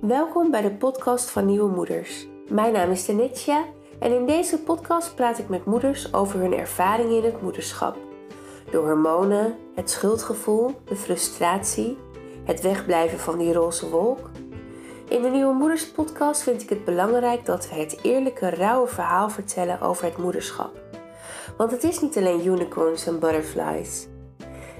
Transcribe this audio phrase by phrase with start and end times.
[0.00, 2.26] Welkom bij de podcast van Nieuwe Moeders.
[2.48, 3.64] Mijn naam is Tenetsja
[3.98, 7.96] en in deze podcast praat ik met moeders over hun ervaringen in het moederschap.
[8.70, 11.98] De hormonen, het schuldgevoel, de frustratie,
[12.44, 14.30] het wegblijven van die roze wolk.
[15.08, 19.30] In de Nieuwe Moeders podcast vind ik het belangrijk dat we het eerlijke, rauwe verhaal
[19.30, 20.80] vertellen over het moederschap.
[21.56, 24.08] Want het is niet alleen unicorns en butterflies.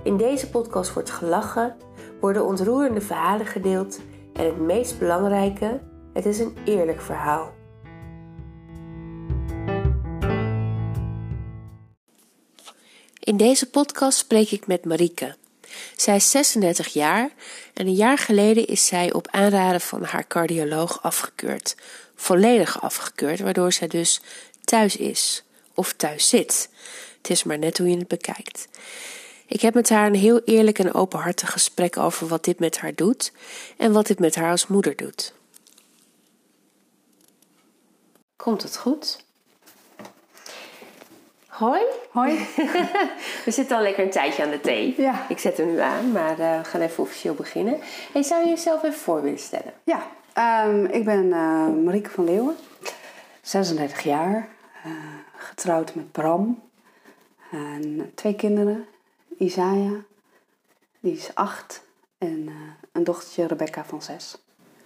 [0.03, 1.77] In deze podcast wordt gelachen,
[2.21, 3.99] worden ontroerende verhalen gedeeld
[4.41, 5.81] en het meest belangrijke,
[6.13, 7.55] het is een eerlijk verhaal.
[13.19, 15.37] In deze podcast spreek ik met Marieke.
[15.97, 17.31] Zij is 36 jaar
[17.75, 21.77] en een jaar geleden is zij op aanraden van haar cardioloog afgekeurd.
[22.15, 24.21] Volledig afgekeurd, waardoor zij dus
[24.65, 25.45] thuis is
[25.75, 26.69] of thuis zit.
[27.17, 28.69] Het is maar net hoe je het bekijkt.
[29.51, 32.95] Ik heb met haar een heel eerlijk en openhartig gesprek over wat dit met haar
[32.95, 33.33] doet
[33.77, 35.35] en wat dit met haar als moeder doet.
[38.37, 39.25] Komt het goed?
[41.47, 41.83] Hoi.
[42.11, 42.47] Hoi.
[43.45, 44.95] We zitten al lekker een tijdje aan de thee.
[44.97, 45.27] Ja.
[45.29, 47.79] Ik zet hem nu aan, maar uh, we gaan even officieel beginnen.
[48.13, 49.73] Hey, zou je jezelf even voor willen stellen?
[49.85, 50.07] Ja,
[50.67, 52.57] um, ik ben uh, Marieke van Leeuwen,
[53.43, 54.49] 36 jaar,
[54.87, 54.93] uh,
[55.37, 56.63] getrouwd met Bram.
[57.51, 58.87] En twee kinderen,
[59.41, 59.93] Isaiah,
[61.01, 61.83] die is acht,
[62.19, 62.49] en
[62.93, 64.37] een dochtertje Rebecca van zes.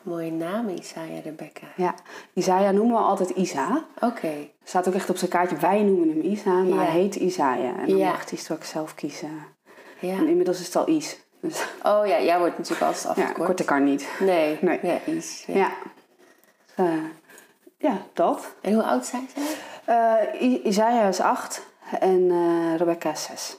[0.02, 1.66] Mooie naam, Isaiah Rebecca.
[1.77, 1.94] Ja,
[2.33, 3.84] Isaiah noemen we altijd Isa.
[3.94, 4.05] Oké.
[4.06, 4.52] Okay.
[4.64, 6.91] Staat ook echt op zijn kaartje, wij noemen hem Isa, maar Ja.
[6.91, 7.78] hij heet Isaiah.
[7.78, 8.11] En dan Ja.
[8.11, 9.30] mag hij straks zelf kiezen.
[10.00, 10.16] Ja.
[10.16, 11.18] En inmiddels is het al Is.
[11.41, 13.46] Dus Oh ja, jij wordt natuurlijk altijd ja, afgekort.
[13.46, 14.08] korter kan niet.
[14.20, 14.58] Nee.
[14.61, 14.78] Nee.
[14.83, 15.44] Ja, iets.
[15.46, 15.55] Ja.
[15.55, 15.70] Ja.
[16.74, 16.92] Eh,
[17.78, 18.55] ja, dat.
[18.61, 19.42] En hoe oud zijn zij?
[19.84, 21.66] Eh Isaiah is acht
[22.00, 23.58] en eh, Rebecca is zes.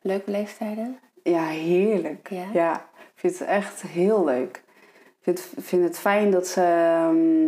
[0.00, 0.98] Leuke leeftijden?
[1.22, 2.30] Ja, heerlijk.
[2.52, 2.74] Ja?
[2.74, 4.62] ik vind het echt heel leuk.
[5.04, 6.60] Ik vind, vind het fijn dat ze...
[6.60, 7.46] ehm,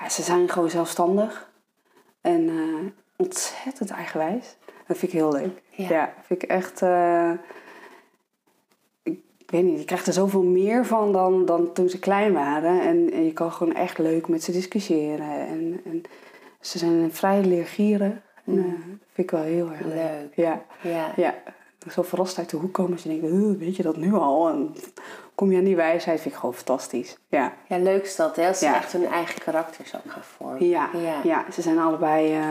[0.00, 1.50] ja, ze zijn gewoon zelfstandig.
[2.20, 4.56] En eh, ontzettend eigenwijs.
[4.86, 5.62] Dat vind ik heel leuk.
[5.70, 6.12] Ja.
[6.22, 6.82] vind ik echt...
[6.82, 7.30] eh,
[9.02, 12.80] ik, weet niet, je krijgt er zoveel meer van dan, dan toen ze klein waren.
[12.80, 15.46] En, en je kan gewoon echt leuk met ze discussiëren.
[15.46, 16.02] En, en
[16.60, 18.12] ze zijn vrij leergierig.
[18.44, 19.94] En, eh, dat vind ik wel heel erg leuk.
[19.94, 20.34] Leuk.
[20.34, 20.62] Ja.
[20.80, 21.12] Ja.
[21.16, 21.34] Ja,
[21.92, 24.48] zo verrast uit de hoek komen als je denkt, "Uh, weet je dat nu al?
[24.48, 24.74] En
[25.34, 27.16] kom je aan die wijsheid, vind ik gewoon fantastisch.
[27.28, 28.48] Ja, Ja, leuk is dat, hè?
[28.48, 28.74] Als ze Ja.
[28.76, 30.68] echt hun eigen karakters ook gaan vormen.
[30.68, 31.20] ja, Ja.
[31.24, 31.44] ja.
[31.52, 32.44] ze zijn allebei, eh,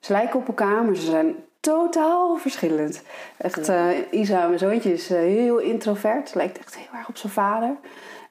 [0.00, 3.02] ze lijken op elkaar, maar ze zijn totaal verschillend.
[3.36, 7.32] Echt, eh, Isa, mijn zoontje, is eh, heel introvert, lijkt echt heel erg op zijn
[7.32, 7.76] vader.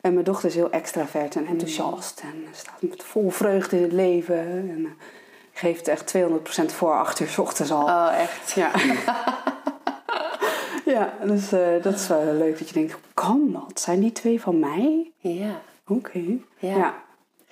[0.02, 3.92] En mijn dochter is heel extravert en enthousiast en staat met vol vreugde in het
[3.92, 4.38] leven.
[4.40, 4.98] En
[5.54, 7.84] geeft echt 200% voor acht uur 's ochtends al.
[7.84, 8.52] Oh, echt?
[8.52, 8.72] Ja.
[10.92, 13.80] ja, dus eh, dat is wel leuk dat je denkt, hoe kan dat?
[13.80, 15.12] Zijn die twee van mij?
[15.18, 15.62] Ja.
[15.88, 16.22] Oké.
[16.58, 16.76] Ja.
[16.78, 16.94] Ja.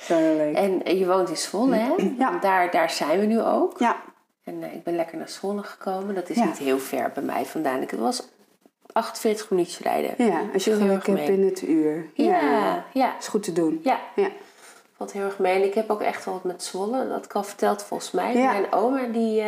[0.07, 0.55] Leuk.
[0.55, 1.93] En eh, je woont in Zwolle, hè?
[2.19, 2.39] Ja.
[2.39, 3.79] Daar, daar zijn we nu ook.
[3.79, 3.95] Ja,
[4.43, 6.15] En eh, ik ben lekker naar Zwolle gekomen.
[6.15, 6.45] Dat is Ja.
[6.45, 7.81] niet heel ver bij mij vandaan.
[7.81, 8.27] Ik, het was
[8.91, 10.25] 48 minuutjes rijden.
[10.25, 12.05] ja, als je geluk hebt binnen het uur.
[12.13, 13.79] Ja, ja, Is goed te doen.
[13.83, 13.99] ja.
[14.15, 14.29] Ja.
[14.97, 15.53] Valt heel erg mee.
[15.55, 17.07] En ik heb ook echt wat met Zwolle.
[17.07, 18.33] Dat ik al verteld volgens mij.
[18.33, 19.43] Mijn oma die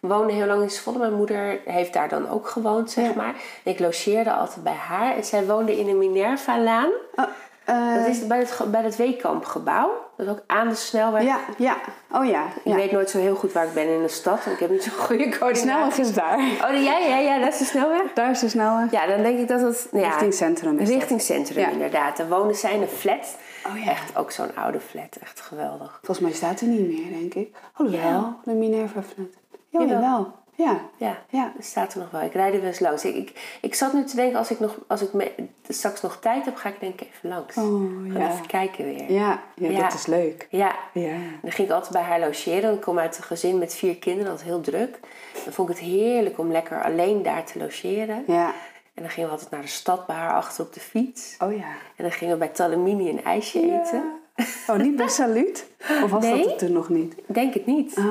[0.00, 0.98] woonde heel lang in Zwolle.
[0.98, 3.14] Mijn moeder heeft daar dan ook gewoond, zeg Ja.
[3.14, 3.34] maar.
[3.64, 5.16] En ik logeerde altijd bij haar.
[5.16, 6.90] En zij woonde in een Minerva-laan.
[7.14, 7.24] Oh,
[7.64, 9.90] eh, Dat is bij het, bij het Weekampgebouw.
[10.16, 11.22] Dat is ook aan de snelweg.
[11.22, 11.76] ja, ja.
[12.12, 12.44] Oh ja.
[12.46, 12.74] Ik ja.
[12.74, 14.44] weet nooit zo heel goed waar ik ben in de stad.
[14.44, 15.92] Want ik heb niet zo'n goede De coördinaten.
[15.92, 16.38] snelweg is daar.
[16.70, 18.12] Oh, ja, ja, ja, dat is de snelweg.
[18.14, 18.90] Daar is de snelweg.
[18.90, 19.88] Ja, dan denk ik dat het...
[19.90, 20.96] nou Ja, Richting centrum is dat.
[20.96, 21.68] Richting centrum, Ja.
[21.68, 22.16] inderdaad.
[22.16, 23.36] Dan wonen zij in een flat.
[23.66, 23.90] Oh ja.
[23.90, 25.16] Echt ook zo'n oude flat.
[25.22, 25.98] Echt geweldig.
[26.02, 27.56] Volgens mij staat hij niet meer, denk ik.
[27.72, 28.36] Alhoewel, Ja.
[28.44, 29.26] de Minerva flat.
[29.68, 30.00] Ja, Jawel.
[30.00, 30.32] jawel.
[30.54, 30.80] Ja.
[30.96, 31.52] Ja, Ja.
[31.56, 32.20] dat staat er nog wel.
[32.22, 33.04] Ik rijd er wel eens langs.
[33.04, 35.32] Ik, ik, ik zat nu te denken, als ik, nog, als ik me,
[35.68, 37.56] straks nog tijd heb, ga ik denk ik even langs.
[37.56, 38.32] Oh, ja.
[38.32, 39.12] even kijken weer.
[39.12, 39.80] Ja, ja, Ja.
[39.82, 40.46] dat is leuk.
[40.50, 40.74] Ja.
[40.92, 41.16] Ja.
[41.42, 42.74] Dan ging ik altijd bij haar logeren.
[42.74, 44.98] Ik kom uit een gezin met vier kinderen, dat was heel druk.
[45.44, 48.24] Dan vond ik het heerlijk om lekker alleen daar te logeren.
[48.26, 48.46] Ja.
[48.94, 51.36] En dan gingen we altijd naar de stad bij haar achter op de fiets.
[51.38, 51.66] Oh ja.
[51.96, 54.17] En dan gingen we bij Talamini een ijsje eten.
[54.66, 55.66] Oh, niet bij Salut?
[56.04, 56.36] Of was Nee.
[56.38, 57.12] dat het toen nog niet?
[57.26, 57.94] Ik denk het niet.
[57.96, 58.04] Ah,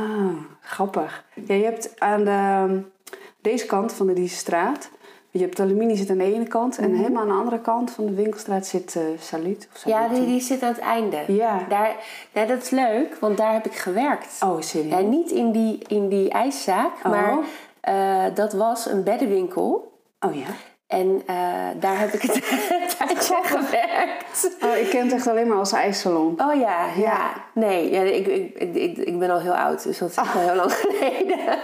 [0.61, 1.23] grappig.
[1.47, 2.81] Ja, je hebt aan de,
[3.41, 4.89] deze kant van de Diesestraat...
[5.31, 6.77] Je hebt de aluminium zit aan de ene kant...
[6.77, 9.67] en helemaal aan de andere kant van de winkelstraat zit eh Salut.
[9.75, 11.17] Of Ja, die, die zit aan het einde.
[11.27, 11.65] Ja.
[11.69, 11.95] Daar,
[12.33, 14.37] ja, dat is leuk, want daar heb ik gewerkt.
[14.43, 14.91] Oh, serieus?
[14.91, 17.11] Ja, niet in die, in die ijszaak, Oh.
[17.11, 17.37] maar
[17.79, 19.91] eh, dat was een beddenwinkel.
[20.19, 20.47] Oh ja?
[20.87, 21.35] En eh,
[21.79, 22.35] daar heb ik het
[22.71, 24.57] een tijdje gewerkt.
[24.63, 26.41] Oh, ik ken het echt alleen maar als ijssalon.
[26.41, 26.91] Oh ja, ja.
[26.95, 27.29] Ja.
[27.53, 30.55] Nee, ja, ik, ik, ik, ik ben al heel oud, dus dat is al heel
[30.55, 31.59] lang geleden.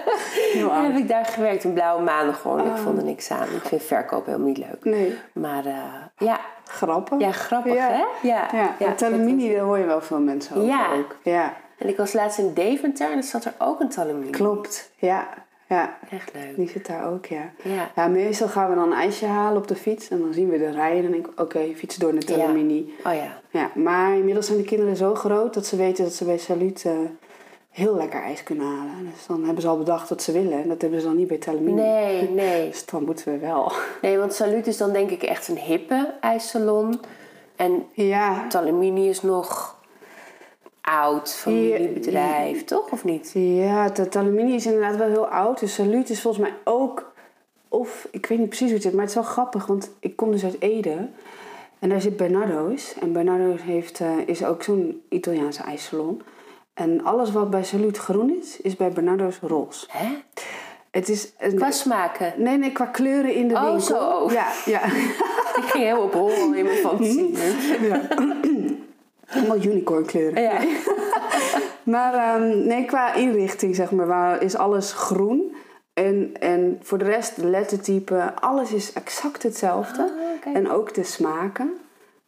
[0.54, 2.60] Heel En heb ik daar gewerkt, een blauwe maanden gewoon.
[2.68, 3.48] Ik vond er niks aan.
[3.56, 4.84] Ik vind verkoop helemaal niet leuk.
[4.86, 5.74] Nee, Maar eh,
[6.18, 7.20] ja, grappig.
[7.20, 7.88] ja, grappig Ja.
[7.90, 8.04] hè?
[8.28, 10.88] Ja, Ja, ja, Talamini, daar hoor je wel veel mensen over Ja.
[10.94, 11.16] ook.
[11.24, 14.30] Ja, En ik was laatst in Deventer en er zat er ook een talamini.
[14.30, 14.92] klopt.
[14.96, 15.28] Ja,
[15.74, 15.98] ja.
[16.10, 16.56] Echt leuk.
[16.56, 17.52] Die zit daar ook, ja.
[17.64, 17.92] Ja.
[17.96, 20.10] Ja, meestal gaan we dan een ijsje halen op de fiets.
[20.10, 22.94] En dan zien we de rij en dan denk ik, oké, fiets door naar Talamini.
[23.06, 23.42] Oh ja.
[23.50, 23.72] Ja.
[23.76, 26.92] maar inmiddels zijn de kinderen zo groot dat ze weten dat ze bij Salut eh,
[27.70, 29.12] heel lekker ijs kunnen halen.
[29.14, 30.62] Dus dan hebben ze al bedacht wat ze willen.
[30.62, 31.82] En dat hebben ze dan niet bij Talamini.
[31.82, 32.70] Nee, nee.
[32.70, 33.72] Dus dan moeten we wel.
[34.02, 37.00] Nee, want Salut is dan denk ik echt een hippe ijssalon.
[37.56, 39.76] En Ja, Talamini is nog
[40.84, 42.92] oud, familiebedrijf, toch?
[42.92, 43.32] Of niet?
[43.34, 45.60] Ja, het aluminium is inderdaad wel heel oud.
[45.60, 47.12] Dus Salut is volgens mij ook...
[47.68, 49.66] Of, ik weet niet precies hoe het zit, maar het is wel grappig.
[49.66, 51.08] Want ik kom dus uit Ede.
[51.80, 52.94] En daar zit Bernardo's.
[53.00, 56.22] En Bernardo's heeft, eh, is ook zo'n Italiaanse ijssalon.
[56.74, 59.86] En alles wat bij Salut groen is, is bij Bernardo's roze.
[59.90, 60.08] Hè?
[60.92, 61.32] Het is...
[61.38, 62.34] Een, Qua smaken.
[62.38, 63.82] Nee, nee, qua kleuren in de Oh, winkel.
[63.82, 64.30] zo.
[64.32, 64.82] Ja, ja.
[65.56, 67.38] Ik ging helemaal op hol in mijn fantasie.
[67.82, 68.08] ja.
[69.36, 70.42] Allemaal unicorn kleuren.
[70.42, 70.58] Ja.
[71.84, 75.56] Maar ehm, nee, qua inrichting zeg maar, waar is alles groen.
[75.94, 80.02] En, en voor de rest, de lettertype, alles is exact hetzelfde.
[80.46, 80.56] Ah.
[80.56, 81.72] En ook de smaken.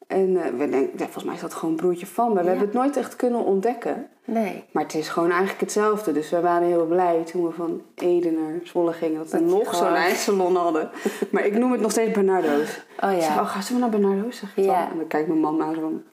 [0.07, 2.25] En eh, we denken, ja, volgens mij is dat gewoon een broertje van.
[2.33, 2.49] Maar we Ja.
[2.49, 4.07] hebben het nooit echt kunnen ontdekken.
[4.25, 4.63] Nee.
[4.71, 6.11] Maar het is gewoon eigenlijk hetzelfde.
[6.11, 9.17] Dus we waren heel blij toen we van Ede naar Zwolle gingen.
[9.17, 10.89] Dat we Dat nog zo'n ijssalon hadden.
[11.31, 12.81] maar ik noem het nog steeds Bernardo's.
[13.03, 13.41] Oh Ik zeg, ja.
[13.41, 14.37] oh, gaan ze naar Bernardo's?
[14.37, 14.73] Zeg ik dan.
[14.73, 14.89] Ja.
[14.91, 16.03] En dan kijkt mijn man naar zo van...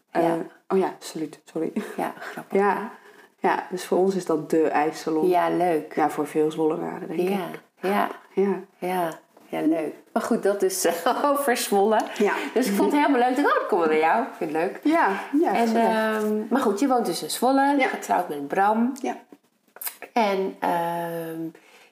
[0.78, 0.78] Ja.
[0.86, 1.72] Oh ja, salut, sorry.
[1.96, 2.58] Ja, grappig.
[2.58, 2.90] Ja,
[3.38, 5.28] ja, dus voor ons is dat de ijssalon.
[5.28, 5.94] Ja, Ja, leuk.
[6.08, 7.60] voor veel Zwollenaren, denk Ja, ik.
[7.80, 8.58] ja, Ja.
[8.78, 9.08] ja.
[9.48, 9.94] Ja, leuk.
[10.12, 12.00] Maar goed, dat is eh, over Zwolle.
[12.19, 12.32] Ja.
[12.54, 13.36] Dus ik vond het helemaal leuk.
[13.38, 14.22] Ik dacht, oh, ik kom wel naar jou.
[14.22, 14.80] Ik vind het leuk.
[14.82, 15.54] Ja, ja.
[15.54, 17.74] En, ehm, maar goed, je woont dus in Zwolle.
[17.78, 17.86] Ja.
[17.88, 18.92] Getrouwd met Bram.
[19.02, 19.16] ja.
[20.12, 21.40] En ehm,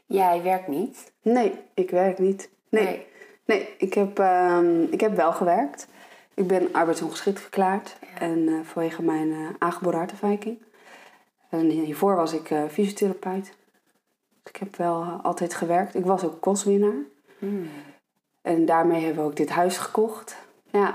[0.06, 1.12] jij werkt niet.
[1.22, 2.48] Nee, ik werk niet.
[2.68, 3.06] Nee, Nee.
[3.44, 3.74] nee.
[3.78, 5.86] ik, heb, ehm, ik heb wel gewerkt.
[6.34, 7.96] Ik ben arbeidsongeschikt verklaard.
[8.18, 10.58] En eh, vanwege mijn eh, aangeboren hartafwijking.
[11.48, 13.44] En hiervoor was ik eh, fysiotherapeut.
[14.42, 15.94] Dus ik heb wel altijd gewerkt.
[15.94, 17.02] Ik was ook kostwinnaar.
[18.42, 20.36] En daarmee hebben we ook dit huis gekocht.
[20.70, 20.94] Ja.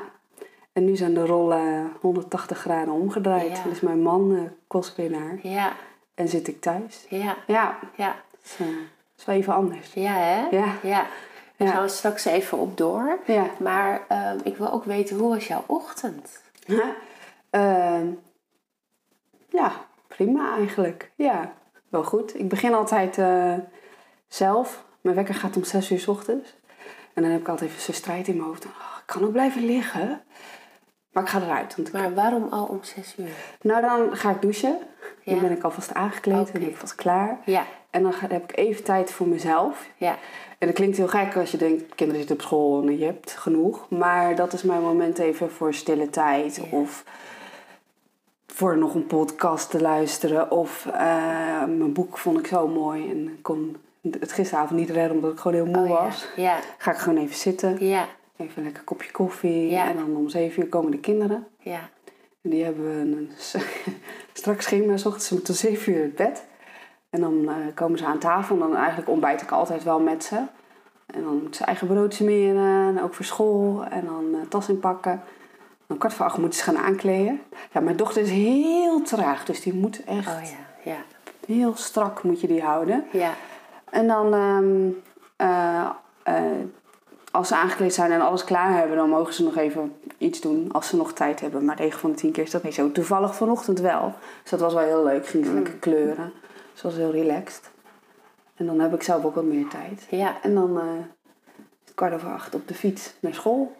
[0.74, 3.58] En nu zijn de rollen 180 graden omgedraaid.
[3.58, 3.64] Ja.
[3.64, 5.40] Dus mijn man kostwinnaar.
[5.42, 5.74] Ja,
[6.16, 7.06] En zit ik thuis.
[7.10, 8.16] ja, Ja, ja.
[8.32, 8.68] dat is, eh,
[9.18, 9.94] is wel even anders.
[9.94, 10.48] Ja, hè?
[10.58, 10.74] Ja.
[10.84, 11.06] ja.
[11.58, 13.20] Daar gaan we straks even op door.
[13.60, 16.42] Maar ehm, ik wil ook weten, hoe was jouw ochtend?
[17.50, 18.08] Ehm,
[19.50, 19.72] ja,
[20.08, 21.12] prima eigenlijk.
[21.16, 21.54] Ja,
[21.90, 22.40] wel goed.
[22.40, 23.54] Ik begin altijd eh,
[24.28, 24.84] zelf.
[25.02, 26.56] Mijn wekker gaat om 6 uur 's ochtends.
[27.14, 28.66] En dan heb ik altijd even zo'n strijd in mijn hoofd.
[28.66, 30.22] Oh, ik kan ook blijven liggen.
[31.12, 31.76] Maar ik ga eruit.
[31.76, 33.30] Want ik- Maar waarom al om zes uur?
[33.62, 34.78] Nou, dan ga ik douchen.
[35.26, 36.52] Dan ben ik alvast aangekleed Oké.
[36.52, 37.40] en ben ik vast klaar.
[37.46, 39.88] Ja, En dan heb ik even tijd voor mezelf.
[39.98, 40.18] ja,
[40.58, 43.32] En dat klinkt heel gek als je denkt, kinderen zitten op school en je hebt
[43.32, 43.90] genoeg.
[43.90, 46.56] Maar dat is mijn moment even voor stille tijd.
[46.56, 46.78] Ja.
[46.78, 47.04] Of
[48.48, 50.52] voor nog een podcast te luisteren.
[50.52, 53.10] Of eh, mijn boek vond ik zo mooi.
[53.10, 53.78] En ik kon
[54.20, 56.28] het gisteravond niet redden omdat ik gewoon heel moe Oh, was.
[56.36, 57.86] ja, Ga ik gewoon even zitten.
[57.86, 58.08] ja,
[58.38, 59.70] Even een lekker kopje koffie.
[59.70, 59.90] Ja.
[59.90, 61.48] En dan om zeven uur komen de kinderen.
[61.60, 61.90] ja.
[62.42, 63.32] En die hebben een
[64.34, 64.98] strak schema.
[64.98, 66.44] 's ochtends ze moeten om zeven uur het bed.
[67.16, 68.56] En dan eh, komen ze aan tafel.
[68.56, 70.36] En dan eigenlijk ontbijt ik altijd wel met ze.
[71.06, 72.88] En dan moeten ze eigen brood smeren.
[72.88, 73.84] En ook voor school.
[73.90, 75.22] En dan eh, tas inpakken.
[75.88, 77.42] Dan kwart voor acht moeten ze gaan aankleden.
[77.72, 79.46] Ja, mijn dochter is heel traag.
[79.46, 80.98] Dus die moet echt Oh ja, ja,
[81.48, 83.06] heel strak moet je die houden.
[83.12, 83.34] ja.
[83.90, 84.90] En dan, ehm,
[85.36, 85.90] eh,
[87.32, 90.70] als ze aangekleed zijn en alles klaar hebben, dan mogen ze nog even iets doen
[90.72, 91.66] als ze nog tijd hebben.
[91.66, 92.92] Maar 9 van de 10 keer is dat niet zo.
[92.92, 94.14] Toevallig vanochtend wel.
[94.42, 95.28] Dus dat was wel heel leuk.
[95.28, 96.32] Ging ze lekker kleuren.
[96.76, 97.72] Dat was heel relaxed.
[98.56, 100.08] En dan heb ik zelf ook wat meer tijd.
[100.10, 100.78] Ja, En dan
[101.86, 103.76] het kwart over acht op de fiets naar school.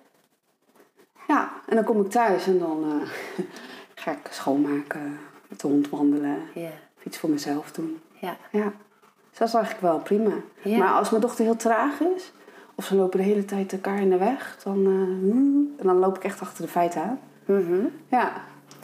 [1.28, 3.10] Ja, en dan kom ik thuis en dan eh,
[4.02, 6.70] ga ik schoonmaken, met de hond wandelen, ja,
[7.04, 8.00] iets voor mezelf doen.
[8.20, 8.38] ja.
[8.52, 8.74] Ja,
[9.30, 10.32] dus dat is eigenlijk wel prima.
[10.62, 10.78] Ja.
[10.78, 12.32] Maar als mijn dochter heel traag is,
[12.76, 15.98] of ze lopen de hele tijd elkaar in de weg, dan, eh, hmm, en dan
[15.98, 17.20] loop ik echt achter de feiten aan.
[17.46, 17.86] Mhm.
[18.08, 18.34] Ja,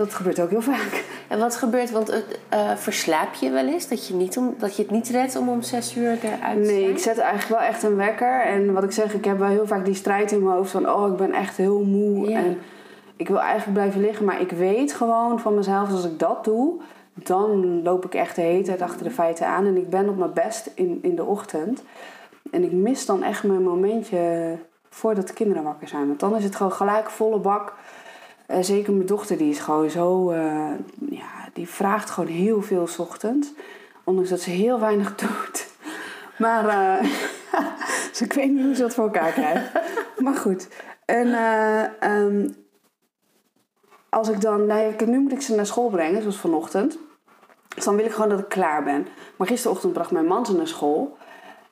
[0.05, 1.03] dat gebeurt ook heel vaak.
[1.27, 3.87] En wat gebeurt, want het, eh, verslaap je wel eens?
[3.87, 6.71] Dat je, niet om, dat je het niet redt om om zes uur eruit te
[6.71, 6.89] Nee, zijn?
[6.89, 8.41] ik zet eigenlijk wel echt een wekker.
[8.41, 10.89] En wat ik zeg, ik heb wel heel vaak die strijd in mijn hoofd van,
[10.89, 12.29] oh, ik ben echt heel moe.
[12.29, 12.37] Ja.
[12.37, 12.57] En
[13.15, 16.81] ik wil eigenlijk blijven liggen, maar ik weet gewoon van mezelf, als ik dat doe,
[17.13, 19.65] dan loop ik echt de hele tijd achter de feiten aan.
[19.65, 21.83] En ik ben op mijn best in, in de ochtend.
[22.51, 24.57] En ik mis dan echt mijn momentje
[24.89, 26.07] voordat de kinderen wakker zijn.
[26.07, 27.73] Want dan is het gewoon gelijk volle bak.
[28.51, 30.29] Eh, zeker mijn dochter, die is gewoon zo...
[30.29, 30.71] eh,
[31.09, 33.53] ja, die vraagt gewoon heel veel ochtends.
[34.03, 35.67] Ondanks dat ze heel weinig doet.
[36.37, 37.09] Maar eh,
[38.09, 39.71] dus ik weet niet hoe ze dat voor elkaar krijgt.
[40.17, 40.67] maar goed.
[41.05, 42.49] En eh, ehm,
[44.09, 44.65] als ik dan...
[44.65, 46.97] Nou nu moet ik ze naar school brengen, zoals vanochtend.
[47.75, 49.07] Dus dan wil ik gewoon dat ik klaar ben.
[49.35, 51.17] Maar gisterochtend bracht mijn man ze naar school.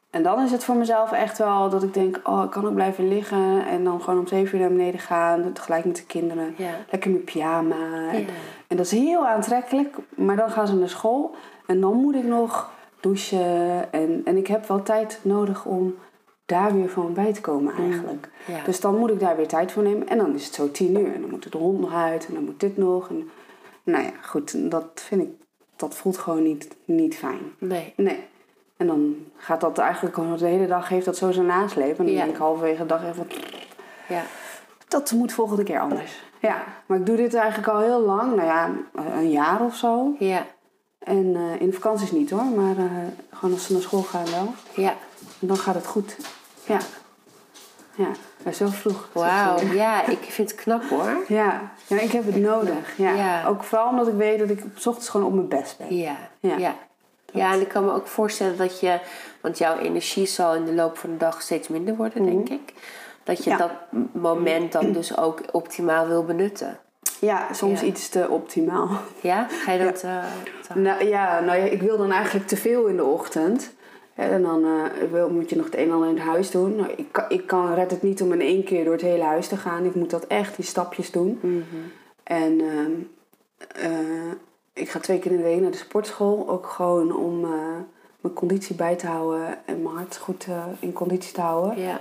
[0.09, 2.19] En dan is het voor mezelf echt wel dat ik denk...
[2.23, 3.65] Oh, ik kan ook blijven liggen.
[3.67, 5.53] En dan gewoon om zeven uur naar beneden gaan.
[5.53, 6.53] Tegelijk met de kinderen.
[6.57, 6.71] Ja.
[6.91, 8.09] Lekker in mijn pyjama.
[8.11, 8.25] En, Ja.
[8.67, 9.95] en dat is heel aantrekkelijk.
[10.15, 11.35] Maar dan gaan ze naar school.
[11.65, 13.91] En dan moet ik nog douchen.
[13.93, 15.95] En, en ik heb wel tijd nodig om
[16.45, 18.29] daar weer van bij te komen eigenlijk.
[18.47, 18.63] Ja.
[18.65, 20.07] Dus dan moet ik daar weer tijd voor nemen.
[20.07, 21.13] En dan is het zo tien uur.
[21.13, 22.27] En dan moet de hond nog uit.
[22.27, 23.09] En dan moet dit nog.
[23.09, 23.29] En,
[23.83, 24.71] nou ja, goed.
[24.71, 25.29] Dat vind ik...
[25.75, 27.39] Dat voelt gewoon niet, niet fijn.
[27.57, 27.93] Nee.
[27.95, 28.19] Nee.
[28.79, 31.99] En dan gaat dat eigenlijk gewoon de hele dag heeft dat zo zijn nasleep.
[31.99, 32.19] En dan Ja.
[32.19, 33.27] denk ik halverwege de dag even...
[34.07, 34.21] Ja.
[34.87, 36.23] Dat moet volgende keer anders.
[36.39, 38.35] Ja, maar ik doe dit eigenlijk al heel lang.
[38.35, 38.69] Nou ja,
[39.15, 40.15] een jaar of zo.
[40.19, 40.45] Ja.
[40.99, 42.43] En eh, in de vakanties niet hoor.
[42.45, 42.85] Maar eh,
[43.31, 44.53] gewoon als ze naar school gaan wel.
[44.75, 44.93] Ja.
[45.41, 46.17] En dan gaat het goed.
[46.65, 46.77] Ja.
[47.95, 48.07] Ja,
[48.45, 49.09] ja zo vroeg.
[49.13, 49.59] Wauw.
[49.73, 51.23] Ja, ik vind het knap hoor.
[51.27, 51.71] Ja.
[51.87, 52.97] ja, ik heb het nodig.
[52.97, 53.13] Ja.
[53.13, 53.45] Ja.
[53.47, 55.95] Ook vooral omdat ik weet dat ik op 's ochtends gewoon op mijn best ben.
[55.95, 56.15] Ja.
[56.39, 56.57] Ja.
[56.57, 56.75] Ja.
[57.33, 57.53] Ja.
[57.53, 58.99] en ik kan me ook voorstellen dat je,
[59.41, 62.73] want jouw energie zal in de loop van de dag steeds minder worden, denk ik.
[63.23, 63.57] Dat je Ja.
[63.57, 63.71] dat
[64.11, 66.77] moment dan dus ook optimaal wil benutten.
[67.19, 67.85] Ja, soms Ja.
[67.87, 68.89] iets te optimaal.
[69.21, 69.47] Ja?
[69.49, 70.03] Ga je dat...
[70.03, 70.23] eh,
[70.67, 73.71] dan- Nou ja, nou ja, ik wil dan eigenlijk te veel in de ochtend.
[74.15, 76.75] En dan eh, wil- moet je nog het een en ander in het huis doen.
[76.75, 79.23] Nou, ik, kan, ik kan, red het niet om in één keer door het hele
[79.23, 79.85] huis te gaan.
[79.85, 81.39] Ik moet dat echt in stapjes doen.
[81.41, 81.55] Mhm.
[82.23, 82.91] En ehm,
[83.91, 84.31] eh,
[84.73, 86.49] ik ga twee keer in de week naar de sportschool.
[86.49, 87.49] Ook gewoon om eh,
[88.19, 91.79] mijn conditie bij te houden en mijn hart goed eh, in conditie te houden.
[91.81, 91.99] Ja.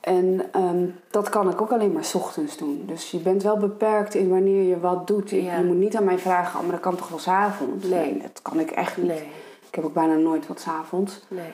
[0.00, 2.82] En ehm, dat kan ik ook alleen maar ochtends doen.
[2.86, 5.30] Dus je bent wel beperkt in wanneer je wat doet.
[5.30, 5.56] Je, Ja.
[5.58, 7.86] je moet niet aan mij vragen, oh, maar dat kan toch wel 's avonds?
[7.86, 8.18] Nee.
[8.22, 9.06] dat kan ik echt niet.
[9.06, 9.28] Nee.
[9.68, 11.20] Ik heb ook bijna nooit wat 's avonds.
[11.28, 11.52] Nee.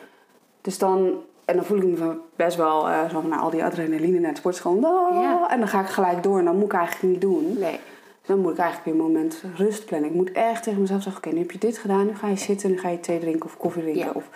[0.60, 1.12] Dus dan,
[1.44, 4.30] en dan voel ik me best wel eh, zo van nou, al die adrenaline naar
[4.32, 4.84] de sportschool.
[4.84, 5.50] Ah, Ja.
[5.50, 7.56] En dan ga ik gelijk door en dat moet ik eigenlijk niet doen.
[7.58, 7.80] Nee.
[8.28, 10.10] Dan moet ik eigenlijk weer een moment rust plannen.
[10.10, 12.06] Ik moet echt tegen mezelf zeggen, oké, nu heb je dit gedaan.
[12.06, 14.04] Nu ga je zitten, nu ga je thee drinken of koffie drinken.
[14.04, 14.10] Ja.
[14.14, 14.28] Of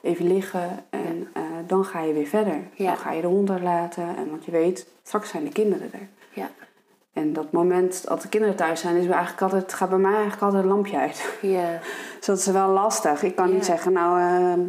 [0.00, 2.60] even liggen en eh, dan ga je weer verder.
[2.74, 2.86] Ja.
[2.86, 4.16] Dan ga je de hond uitlaten.
[4.16, 6.08] En want je weet, straks zijn de kinderen er.
[6.32, 6.50] Ja.
[7.12, 10.42] En dat moment dat de kinderen thuis zijn, is eigenlijk altijd, gaat bij mij eigenlijk
[10.42, 11.38] altijd een lampje uit.
[11.42, 11.80] Ja.
[12.16, 13.22] Dus dat is wel lastig.
[13.22, 14.64] Ik kan niet zeggen, nou, eh,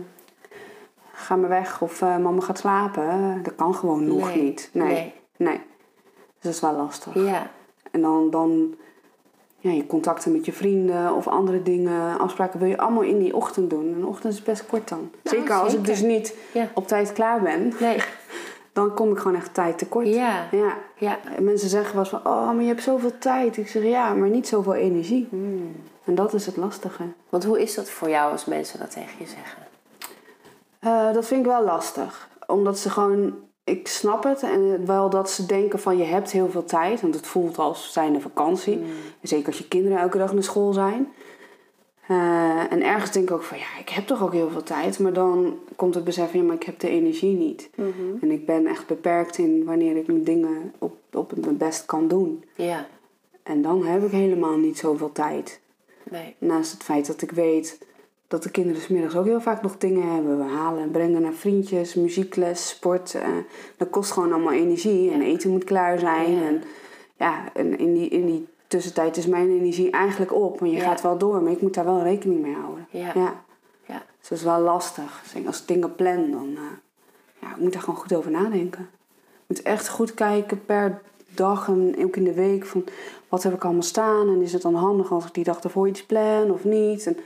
[1.13, 3.39] ga maar weg of eh, mama gaat slapen.
[3.43, 4.43] Dat kan gewoon nog Nee.
[4.43, 4.69] niet.
[4.73, 4.87] Nee.
[4.87, 5.13] Nee.
[5.37, 5.55] nee.
[5.55, 7.13] Dus dat is wel lastig.
[7.13, 7.49] Ja.
[7.97, 8.75] En dan, dan
[9.59, 13.35] ja, je contacten met je vrienden of andere dingen, afspraken wil je allemaal in die
[13.35, 13.93] ochtend doen.
[13.93, 15.11] En de ochtend is best kort dan.
[15.23, 16.69] zeker als ik dus niet Ja.
[16.73, 17.97] op tijd klaar ben, Nee.
[18.73, 20.07] dan kom ik gewoon echt tijd tekort.
[20.07, 20.47] Ja.
[20.51, 20.77] ja.
[20.97, 21.19] Ja.
[21.35, 23.57] En mensen zeggen wel eens van, oh, maar je hebt zoveel tijd.
[23.57, 25.27] Ik zeg, ja, maar niet zoveel energie.
[25.29, 25.75] Hmm.
[26.03, 27.03] En dat is het lastige.
[27.29, 29.65] Want hoe is dat voor jou als mensen dat tegen je zeggen?
[30.79, 32.29] Eh, dat vind ik wel lastig.
[32.47, 33.33] Omdat ze gewoon...
[33.67, 34.43] Ik snap het.
[34.43, 37.01] En wel dat ze denken van je hebt heel veel tijd.
[37.01, 38.81] Want het voelt als zijnde vakantie.
[39.21, 41.07] Zeker als je kinderen elke dag naar school zijn.
[42.07, 44.99] Eh, en ergens denk ik ook van ja, ik heb toch ook heel veel tijd.
[44.99, 47.69] Maar dan komt het besef van ja, maar ik heb de energie niet.
[48.21, 52.07] En ik ben echt beperkt in wanneer ik mijn dingen op, op mijn best kan
[52.07, 52.43] doen.
[52.55, 52.87] Ja.
[53.43, 55.59] En dan heb ik helemaal niet zoveel tijd.
[56.09, 56.35] Nee.
[56.37, 57.77] Naast het feit dat ik weet
[58.27, 60.37] dat de kinderen 's middags ook heel vaak nog dingen hebben.
[60.37, 63.13] We halen en brengen naar vriendjes, muziekles, sport.
[63.13, 63.27] eh,
[63.77, 65.11] dat kost gewoon allemaal energie.
[65.11, 66.31] En eten moet klaar zijn.
[66.31, 66.45] Ja.
[66.47, 66.63] En
[67.17, 70.59] ja, en in die, in die tussentijd is mijn energie eigenlijk op.
[70.59, 70.83] Want je Ja.
[70.83, 72.87] gaat wel door, maar ik moet daar wel rekening mee houden.
[72.89, 73.11] Ja.
[73.15, 73.43] ja.
[73.85, 74.03] Ja.
[74.19, 75.21] Dus dat is wel lastig.
[75.33, 76.61] Dus als ik dingen plan, dan eh,
[77.41, 78.89] ja, ik moet daar gewoon goed over nadenken.
[79.33, 82.83] Ik moet echt goed kijken per dag en ook in de week van
[83.29, 84.27] wat heb ik allemaal staan.
[84.27, 87.05] En is het dan handig als ik die dag ervoor iets plan of niet.
[87.07, 87.17] En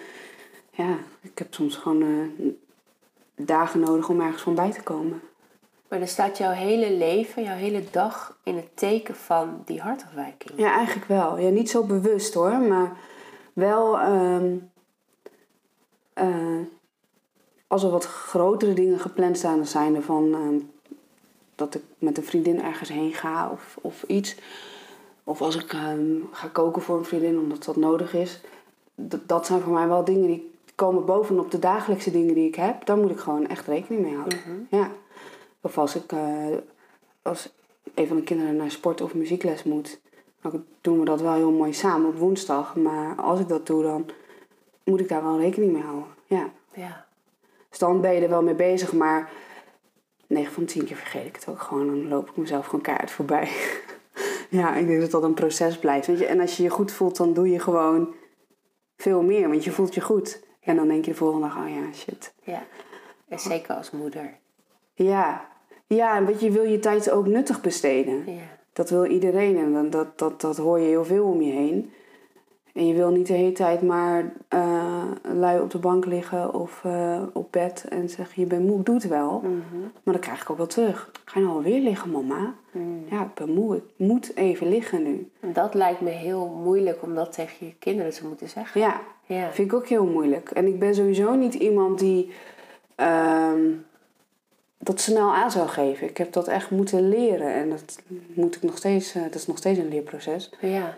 [0.87, 2.45] ja, ik heb soms gewoon eh,
[3.45, 5.21] dagen nodig om ergens van bij te komen.
[5.87, 10.59] Maar dan staat jouw hele leven, jouw hele dag in het teken van die hartafwijking.
[10.59, 11.37] Ja, eigenlijk wel.
[11.39, 12.97] Ja, niet zo bewust hoor, maar
[13.53, 14.57] wel ehm,
[16.13, 16.59] eh,
[17.67, 20.59] als er wat grotere dingen gepland staan, dan zijn er van ehm,
[21.55, 24.35] dat ik met een vriendin ergens heen ga of, of iets.
[25.23, 28.41] Of als ik ehm, ga koken voor een vriendin omdat dat nodig is.
[29.09, 30.50] D- dat zijn voor mij wel dingen die
[30.85, 32.85] komen bovenop de dagelijkse dingen die ik heb.
[32.85, 34.67] Daar moet ik gewoon echt rekening mee houden.
[34.69, 34.91] Ja.
[35.61, 36.47] Of als ik eh,
[37.21, 37.53] als
[37.93, 40.01] een van de kinderen naar sport of muziekles moet,
[40.41, 42.75] dan doen we dat wel heel mooi samen op woensdag.
[42.75, 44.05] Maar als ik dat doe, dan
[44.83, 46.07] moet ik daar wel rekening mee houden.
[46.25, 46.49] Ja.
[46.73, 47.05] Ja.
[47.69, 49.31] Dus dan ben je er wel mee bezig, maar 9
[50.27, 51.87] 9 van 10 keer vergeet ik het ook gewoon.
[51.87, 53.49] Dan loop ik mezelf gewoon keihard voorbij.
[54.59, 56.07] ja, ik denk dat dat een proces blijft.
[56.07, 56.25] Weet je?
[56.25, 58.13] En als je je goed voelt, dan doe je gewoon
[58.97, 59.49] veel meer.
[59.49, 60.49] Want je voelt je goed.
[60.61, 62.33] En dan denk je de volgende dag, oh ja, shit.
[62.43, 62.63] Ja,
[63.27, 64.33] en zeker als moeder.
[64.93, 65.47] Ja,
[65.87, 68.23] ja en weet je, wil je tijd ook nuttig besteden.
[68.33, 68.41] Ja.
[68.73, 71.91] Dat wil iedereen en dat, dat, dat, dat hoor je heel veel om je heen.
[72.73, 76.81] En je wil niet de hele tijd maar eh, lui op de bank liggen of
[76.83, 78.79] eh, op bed en zeggen je bent moe.
[78.79, 79.79] Ik doe het wel, Mhm.
[80.03, 81.11] maar dan krijg ik ook wel terug.
[81.25, 82.53] Ga je nou alweer liggen, mama?
[82.71, 83.03] Mm.
[83.09, 83.75] Ja, ik ben moe.
[83.75, 85.29] Ik moet even liggen nu.
[85.39, 88.81] Dat lijkt me heel moeilijk om dat tegen je kinderen te moeten zeggen.
[88.81, 89.01] Ja,
[89.33, 89.51] Ja.
[89.51, 90.49] vind ik ook heel moeilijk.
[90.51, 92.31] En ik ben sowieso niet iemand die
[92.95, 93.61] ehm,
[94.77, 96.09] dat snel aan zou geven.
[96.09, 97.99] Ik heb dat echt moeten leren en dat
[98.33, 99.15] moet ik nog steeds.
[99.15, 100.49] eh, dat is nog steeds een leerproces.
[100.59, 100.97] Ja.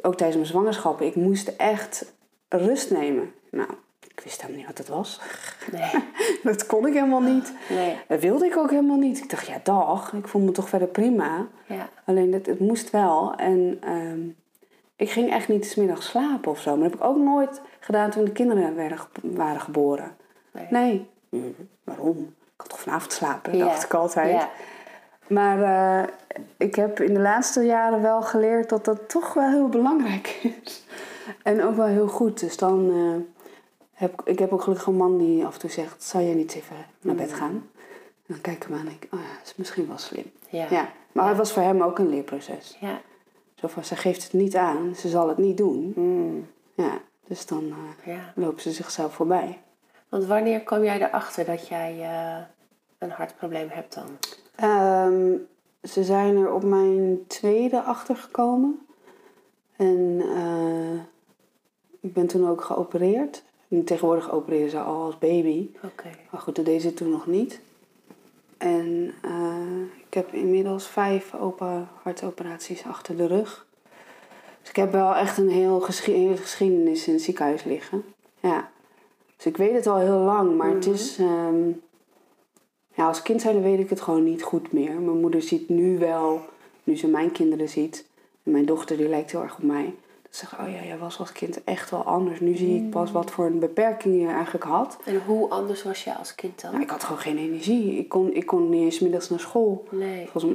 [0.00, 2.12] ook tijdens mijn zwangerschap, ik moest echt
[2.48, 3.32] rust nemen.
[3.50, 3.68] Nou,
[4.08, 5.20] ik wist helemaal niet wat dat was.
[5.72, 5.90] Nee.
[6.42, 7.52] Dat kon ik helemaal niet.
[7.68, 7.96] Nee.
[8.08, 9.18] Dat wilde ik ook helemaal niet.
[9.18, 10.12] Ik dacht, ja, dag.
[10.12, 11.46] Ik voel me toch verder prima.
[11.66, 11.88] Ja.
[12.04, 13.34] Alleen, het, het moest wel.
[13.34, 14.20] En ehm,
[14.98, 16.70] ik ging echt niet 's middags slapen of zo.
[16.70, 20.16] Maar dat heb ik ook nooit gedaan toen de kinderen werden, waren geboren.
[20.52, 20.66] Nee.
[20.70, 21.08] Nee.
[21.28, 22.16] Mm, waarom?
[22.18, 23.64] Ik had toch vanavond slapen, Ja.
[23.64, 24.30] dacht ik altijd.
[24.32, 24.50] Ja.
[25.28, 25.62] Maar
[26.02, 26.08] eh,
[26.56, 30.26] ik heb in de laatste jaren wel geleerd dat dat toch wel heel belangrijk
[30.62, 30.84] is.
[31.42, 32.40] En ook wel heel goed.
[32.40, 33.36] Dus dan eh,
[33.92, 36.54] heb ik, heb ook gelukkig een man die af en toe zegt: Zou jij niet
[36.54, 37.50] even naar bed gaan?
[37.50, 39.98] En dan kijk ik hem aan en denk ik: Oh ja, dat is misschien wel
[39.98, 40.30] slim.
[40.48, 40.66] Ja.
[40.70, 40.88] Ja.
[41.12, 42.76] Maar het was voor hem ook een leerproces.
[42.80, 43.00] Ja.
[43.60, 45.92] Zo van: Ze geeft het niet aan, ze zal het niet doen.
[45.96, 46.46] Mm.
[46.74, 47.74] Ja, dus dan
[48.04, 48.32] ja.
[48.34, 49.58] lopen ze zichzelf voorbij.
[50.08, 52.42] Want wanneer kwam jij erachter dat jij eh,
[52.98, 54.06] een hartprobleem hebt dan?
[54.54, 55.36] Ehm,
[55.82, 58.86] ze zijn er op mijn tweede achtergekomen.
[59.76, 61.00] En eh,
[62.00, 63.42] ik ben toen ook geopereerd.
[63.68, 65.70] En tegenwoordig opereren ze al als baby.
[65.84, 66.10] Oké.
[66.30, 67.60] Maar goed, dat deed ze toen nog niet.
[68.58, 73.66] En eh, ik heb inmiddels vijf open hartoperaties achter de rug.
[74.60, 78.04] Dus ik heb wel echt een heel hele geschiedenis in het ziekenhuis liggen.
[78.40, 78.70] Ja.
[79.36, 81.18] Dus ik weet het al heel lang, maar het is...
[81.18, 81.70] ehm,
[82.94, 84.92] ja, als kind zijn weet ik het gewoon niet goed meer.
[84.92, 86.40] Mijn moeder ziet nu wel,
[86.84, 88.06] nu ze mijn kinderen ziet...
[88.42, 89.94] En mijn dochter die lijkt heel erg op mij.
[90.28, 92.40] Dat ze zegt, oh ja, jij was als kind echt wel anders.
[92.40, 94.98] Nu zie ik pas wat voor een beperking je eigenlijk had.
[95.04, 96.70] En hoe anders was jij als kind dan?
[96.70, 97.98] Nou, ik had gewoon geen energie.
[97.98, 99.88] Ik kon, ik kon niet eens middags naar school.
[99.90, 100.28] Nee.
[100.28, 100.54] Volgens,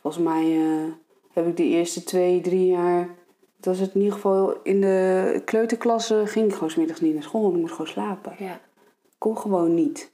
[0.00, 0.92] volgens mij eh,
[1.32, 3.16] heb ik de eerste twee, drie jaar...
[3.56, 7.14] Het was het in ieder geval in de kleuterklasse ging ik gewoon 's middags niet
[7.14, 7.50] naar school.
[7.50, 8.34] Ik moest gewoon slapen.
[8.38, 8.52] Ja.
[8.54, 10.10] Ik kon gewoon niet.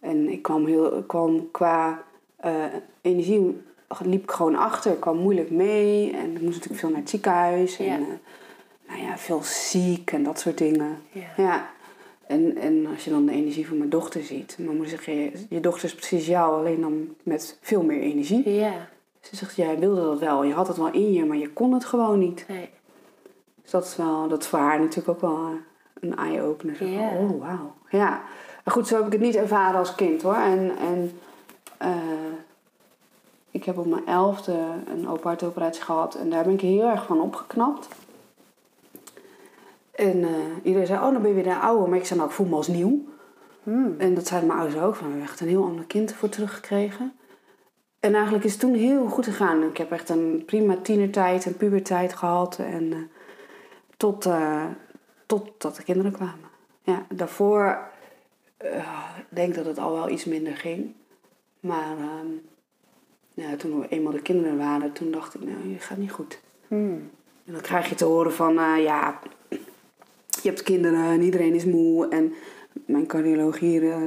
[0.00, 2.04] En ik kwam, heel, kwam qua
[2.36, 2.64] eh,
[3.00, 3.60] energie
[4.00, 4.92] liep ik gewoon achter.
[4.92, 6.12] Ik kwam moeilijk mee.
[6.16, 7.78] En ik moest natuurlijk veel naar het ziekenhuis.
[7.78, 7.92] En Ja.
[7.98, 8.02] eh,
[8.88, 10.96] nou ja, veel ziek en dat soort dingen.
[11.10, 11.26] Ja.
[11.36, 11.70] Ja.
[12.26, 14.54] En, en als je dan de energie van mijn dochter ziet.
[14.58, 18.50] Mijn moeder zegt, je, je dochter is precies jou, alleen dan met veel meer energie.
[18.50, 18.72] Ja.
[19.20, 20.44] Ze zegt, jij wilde dat wel.
[20.44, 22.44] Je had het wel in je, maar je kon het gewoon niet.
[22.48, 22.68] Nee.
[23.62, 25.52] Dus dat is, wel, dat is voor haar natuurlijk ook wel eh,
[26.00, 26.84] een eye-opener.
[26.86, 27.08] Ja.
[27.10, 27.74] Oh, wauw.
[27.90, 28.08] Ja.
[28.64, 30.34] Maar goed, zo heb ik het niet ervaren als kind hoor.
[30.34, 31.12] En, en
[31.78, 31.90] eh,
[33.52, 36.14] ik heb op mijn elfde een open hartoperatie gehad.
[36.14, 37.88] En daar ben ik heel erg van opgeknapt.
[39.90, 40.30] En eh,
[40.62, 41.88] iedereen zei, oh, dan ben je weer de oude.
[41.90, 43.04] Maar ik zei, nou, ik voel me als nieuw.
[43.62, 43.94] Hmm.
[43.98, 44.94] En dat zeiden mijn ouders ook.
[44.94, 47.12] Van, we hebben echt een heel ander kind ervoor teruggekregen.
[48.00, 49.62] En eigenlijk is het toen heel goed gegaan.
[49.62, 52.58] Ik heb echt een prima tienertijd en pubertijd gehad.
[52.58, 52.98] En eh,
[53.96, 54.28] tot,
[55.26, 56.50] totdat de kinderen kwamen.
[56.82, 57.90] Ja, daarvoor
[59.18, 60.94] ik denk dat het al wel iets minder ging.
[61.60, 62.26] Maar ehm,
[63.34, 66.40] ja, toen we eenmaal de kinderen waren, toen dacht ik, nou, het gaat niet goed.
[66.68, 67.10] Hmm.
[67.44, 69.18] En dan krijg je te horen van, eh, ja,
[70.28, 72.08] je hebt kinderen en iedereen is moe.
[72.08, 72.32] En
[72.86, 73.98] mijn cardioloog hier eh,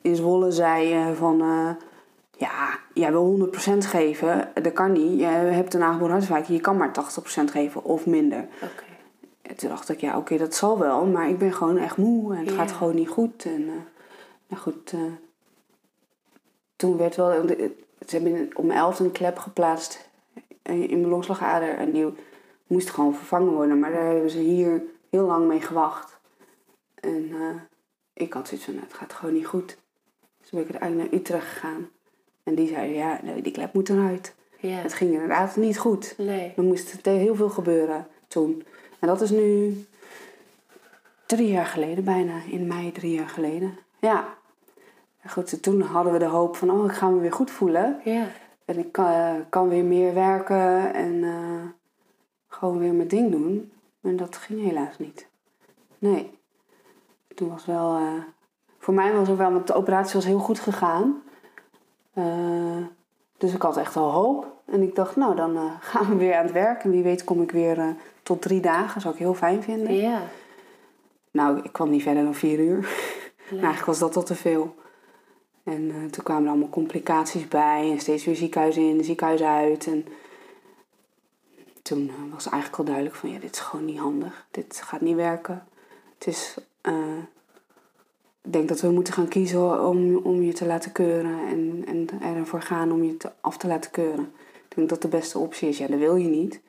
[0.00, 1.38] in Zwolle zei eh, van,
[2.36, 4.50] ja, jij wil 100% geven.
[4.62, 5.20] Dat kan niet.
[5.20, 8.48] Je hebt een aangeboren hartafwijking, je kan maar 80% geven of minder.
[8.62, 8.84] Oké.
[9.42, 11.06] En toen dacht ik, ja, oké, dat zal wel.
[11.06, 13.44] Maar ik ben gewoon echt moe en het gaat gewoon niet goed.
[13.44, 13.64] En
[14.46, 14.94] nou goed,
[16.80, 17.46] toen werd wel...
[18.06, 20.08] Ze hebben mijn elfde een klep geplaatst
[20.62, 21.76] in mijn longslagader.
[21.76, 22.06] En die
[22.66, 23.78] moest gewoon vervangen worden.
[23.78, 26.18] Maar daar hebben ze hier heel lang mee gewacht.
[26.94, 27.60] En eh,
[28.12, 29.76] ik had zoiets van, nou, het gaat gewoon niet goed.
[30.40, 31.88] Dus ben ik uiteindelijk naar Utrecht gegaan.
[32.42, 34.34] En die zeiden, ja, nee, die klep moet eruit.
[34.58, 34.76] Ja.
[34.76, 36.14] Het ging inderdaad niet goed.
[36.18, 36.52] Nee.
[36.56, 38.64] Er moest heel veel gebeuren toen.
[38.98, 39.84] En dat is nu
[41.26, 42.42] drie jaar geleden, bijna.
[42.50, 43.78] In mei drie jaar geleden.
[43.98, 44.38] Ja.
[45.20, 48.00] En Goed, toen hadden we de hoop van, oh, ik ga me weer goed voelen.
[48.04, 48.26] Ja.
[48.64, 51.68] En ik kan, kan weer meer werken en eh,
[52.48, 53.72] gewoon weer mijn ding doen.
[54.00, 55.26] Maar dat ging helaas niet.
[55.98, 56.38] Nee.
[57.34, 57.94] Toen was wel...
[57.96, 58.22] eh,
[58.78, 61.22] voor mij was het wel, want de operatie was heel goed gegaan.
[62.12, 62.76] Eh,
[63.36, 64.46] dus ik had echt al hoop.
[64.64, 66.84] En ik dacht, nou, dan eh, gaan we weer aan het werk.
[66.84, 67.88] En wie weet kom ik weer eh,
[68.22, 69.00] tot drie dagen.
[69.00, 69.94] Zou ik heel fijn vinden.
[69.94, 70.22] Ja.
[71.30, 72.80] Nou, ik kwam niet verder dan vier uur.
[73.50, 74.74] Nou, eigenlijk was dat al te veel.
[75.64, 77.90] En eh, toen kwamen er allemaal complicaties bij.
[77.90, 79.86] En steeds weer ziekenhuis in, ziekenhuis uit.
[79.86, 80.06] En
[81.82, 83.30] toen eh, was eigenlijk al duidelijk van...
[83.30, 84.46] Ja, dit is gewoon niet handig.
[84.50, 85.66] Dit gaat niet werken.
[86.18, 86.56] Het is...
[86.80, 87.18] eh,
[88.42, 91.38] ik denk dat we moeten gaan kiezen om, om je te laten keuren.
[91.48, 94.32] En, en ervoor gaan om je te, af te laten keuren.
[94.68, 95.78] Ik denk dat de beste optie is.
[95.78, 96.60] Ja, dat wil je niet.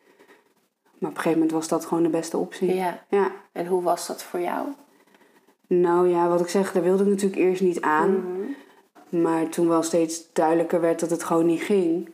[0.98, 2.76] Maar op een gegeven moment was dat gewoon de beste optie.
[2.76, 3.04] ja.
[3.10, 3.32] ja.
[3.52, 4.68] En hoe was dat voor jou?
[5.68, 8.12] Nou ja, wat ik zeg, daar wilde ik natuurlijk eerst niet aan.
[8.12, 8.31] Mhm.
[9.12, 12.10] Maar toen wel steeds duidelijker werd dat het gewoon niet ging,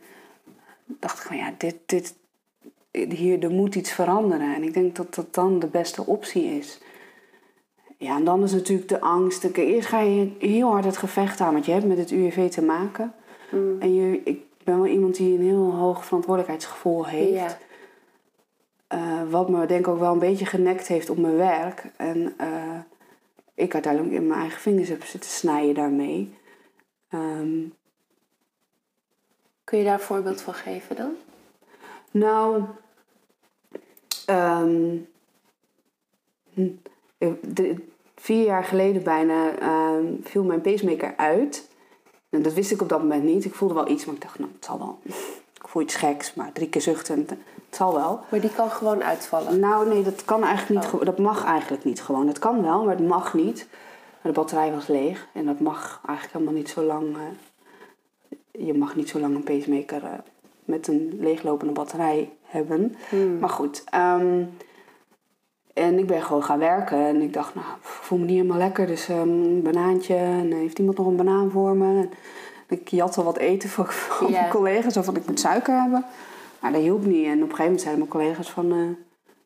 [0.84, 2.14] dacht ik van ja, dit, dit,
[2.90, 4.54] hier, er moet iets veranderen.
[4.54, 6.80] En ik denk dat dat dan de beste optie is.
[7.96, 9.44] Ja, en dan is natuurlijk de angst.
[9.44, 12.62] Eerst ga je heel hard het gevecht aan, want je hebt met het UWV te
[12.62, 13.14] maken.
[13.50, 13.80] Mm.
[13.80, 17.58] En je, ik ben wel iemand die een heel hoog verantwoordelijkheidsgevoel heeft.
[18.86, 21.84] Eh, wat me denk ik ook wel een beetje genekt heeft op mijn werk.
[21.96, 22.78] En eh,
[23.54, 26.34] ik uiteindelijk in mijn eigen vingers heb zitten snijden daarmee.
[27.08, 27.58] Ehm,
[29.64, 31.12] Kun je daar een voorbeeld van geven dan?
[32.10, 32.62] nou,
[34.26, 34.96] ehm,
[36.54, 36.68] hm,
[37.40, 37.74] de-
[38.16, 41.68] vier jaar geleden bijna ehm, viel mijn pacemaker uit.
[42.30, 43.44] En dat wist ik op dat moment niet.
[43.44, 44.98] Ik voelde wel iets, maar ik dacht, nou, het zal wel.
[45.54, 47.38] Ik voel iets geks, maar drie keer zuchten, het
[47.70, 48.20] zal wel.
[48.30, 49.60] Maar die kan gewoon uitvallen.
[49.60, 50.94] Nou, nee, dat kan eigenlijk niet.
[50.94, 51.04] Oh.
[51.06, 52.26] Dat mag eigenlijk niet gewoon.
[52.26, 53.66] Dat kan wel, maar het mag niet.
[54.22, 57.16] Maar de batterij was leeg en dat mag eigenlijk helemaal niet zo lang.
[57.16, 60.12] eh, je mag niet zo lang een pacemaker eh,
[60.64, 62.94] met een leeglopende batterij hebben.
[63.08, 63.38] Hmm.
[63.38, 63.84] Maar goed.
[63.90, 64.44] ehm,
[65.74, 68.58] en ik ben gewoon gaan werken en ik dacht, nou, ik voel me niet helemaal
[68.58, 68.86] lekker.
[68.86, 70.14] Dus ehm, een banaantje.
[70.14, 72.00] En eh, heeft iemand nog een banaan voor me?
[72.02, 72.10] En
[72.68, 73.94] ik jatte wat eten voor,
[74.30, 74.96] mijn collega's.
[74.96, 76.04] Of van ik moet suiker hebben.
[76.60, 77.26] Maar dat hielp niet.
[77.26, 78.72] En op een gegeven moment zeiden mijn collega's van...
[78.72, 78.78] eh,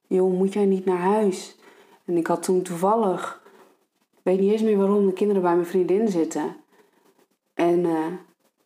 [0.07, 1.57] joh, moet jij niet naar huis?
[2.05, 3.42] En ik had toen toevallig...
[4.23, 6.57] Ik weet niet eens meer waarom de kinderen bij mijn vriendin zitten.
[7.55, 8.19] En toen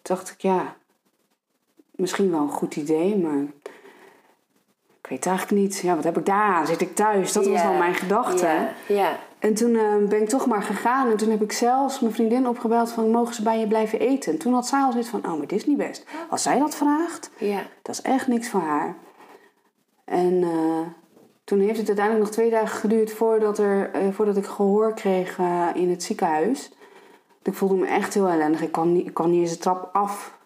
[0.02, 0.76] dacht ik, ja...
[1.90, 3.42] Misschien wel een goed idee, maar...
[5.00, 5.78] Ik weet eigenlijk niet.
[5.78, 6.66] Ja, wat heb ik daar aan?
[6.66, 7.32] Zit ik thuis?
[7.32, 7.68] Dat was Ja.
[7.68, 8.68] dan mijn gedachte.
[8.88, 9.18] Ja.
[9.38, 11.10] En toen eh, ben ik toch maar gegaan.
[11.10, 13.10] En toen heb ik zelfs mijn vriendin opgebeld van...
[13.10, 14.32] mogen ze bij je blijven eten?
[14.32, 15.24] En toen had zij al zoiets van...
[15.26, 16.04] oh, maar dit is niet best.
[16.30, 17.30] Als zij dat vraagt,
[17.82, 18.96] dat is echt niks voor haar.
[20.04, 20.80] En eh,
[21.46, 23.12] toen heeft het uiteindelijk nog twee dagen geduurd...
[23.12, 26.70] voordat, er, eh, voordat ik gehoor kreeg eh, in het ziekenhuis.
[27.42, 28.62] Ik voelde me echt heel ellendig.
[28.62, 30.38] Ik kwam niet, ik kwam niet eens de trap af.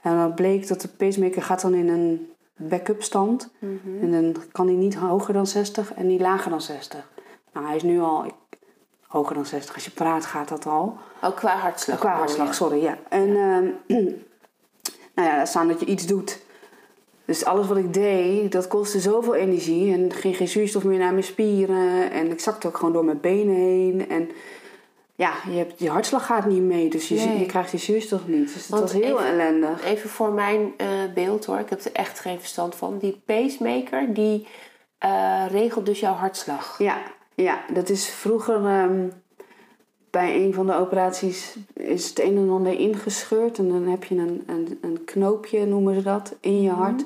[0.00, 3.50] En dan bleek dat de pacemaker gaat dan in een backup stand.
[4.00, 7.08] En dan kan hij niet hoger dan 60 en niet lager dan 60.
[7.52, 8.34] Nou, hij is nu al ik,
[9.06, 9.74] hoger dan 60.
[9.74, 10.98] Als je praat gaat dat al.
[11.22, 11.98] Ook Oh, qua hartslag.
[11.98, 12.98] Qua hartslag, sorry, ja.
[13.08, 13.64] En ehm,
[15.14, 16.44] nou ja, staan dat je iets doet.
[17.26, 19.92] Dus alles wat ik deed, dat kostte zoveel energie.
[19.92, 22.10] En er ging geen zuurstof meer naar mijn spieren.
[22.10, 24.08] En ik zakte ook gewoon door mijn benen heen.
[24.08, 24.30] En
[25.14, 26.88] ja, je, hebt, je hartslag gaat niet mee.
[26.88, 27.38] Dus je, Nee.
[27.38, 28.42] je krijgt die zuurstof niet.
[28.42, 29.84] Dus het Want was heel even- ellendig.
[29.84, 32.98] Even voor mijn eh, beeld hoor, ik heb er echt geen verstand van.
[32.98, 34.46] Die pacemaker, die
[34.98, 36.78] eh, regelt dus jouw hartslag.
[36.78, 36.98] Ja,
[37.34, 39.08] ja, dat is vroeger ehm,
[40.16, 43.58] bij een van de operaties is het een en ander ingescheurd.
[43.58, 47.04] En dan heb je een, een, een knoopje, noemen ze dat, in je hart.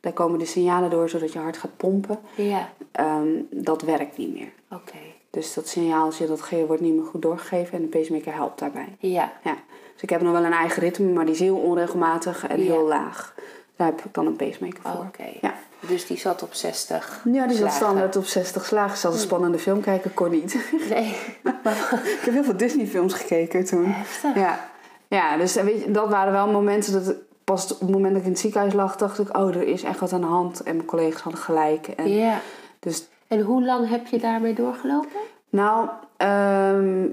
[0.00, 2.18] Daar komen de signalen door zodat je hart gaat pompen.
[2.34, 4.52] Ja, Ehm, dat werkt niet meer.
[4.70, 4.96] oké.
[5.30, 8.96] Dus dat signaaltje dat wordt niet meer goed doorgegeven en de pacemaker helpt daarbij.
[8.98, 9.56] Ja, Ja.
[9.92, 12.64] Dus ik heb nog wel een eigen ritme, maar die is heel onregelmatig en Ja.
[12.72, 13.34] heel laag.
[13.76, 15.04] Daar heb ik dan een pacemaker voor.
[15.06, 15.28] oké.
[15.40, 15.54] Ja.
[15.88, 18.98] Dus die zat op 60 Ja, die zat standaard op 60 slagen.
[18.98, 20.56] Zelfs een spannende film kijken kon niet.
[20.90, 21.16] Nee,
[22.18, 23.84] ik heb heel veel Disney-films gekeken toen.
[23.86, 24.34] heftig.
[24.34, 24.68] Ja,
[25.08, 27.14] ja dus weet je, dat waren wel momenten dat
[27.44, 29.82] pas op het moment dat ik in het ziekenhuis lag, dacht ik, oh, er is
[29.82, 30.62] echt wat aan de hand.
[30.62, 31.88] En mijn collega's hadden gelijk.
[31.88, 32.40] En Ja.
[32.78, 35.20] Dus, En hoe lang heb je daarmee doorgelopen?
[35.50, 37.06] nou, ehm,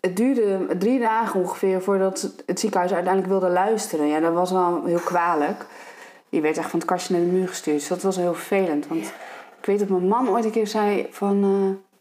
[0.00, 4.06] het duurde drie dagen ongeveer voordat het ziekenhuis uiteindelijk wilde luisteren.
[4.06, 5.66] Ja, dat was wel heel kwalijk.
[6.36, 7.78] Je werd echt van het kastje naar de muur gestuurd.
[7.78, 8.86] Dus dat was heel vervelend.
[8.86, 9.04] Want
[9.58, 11.36] ik weet dat mijn man ooit een keer zei van...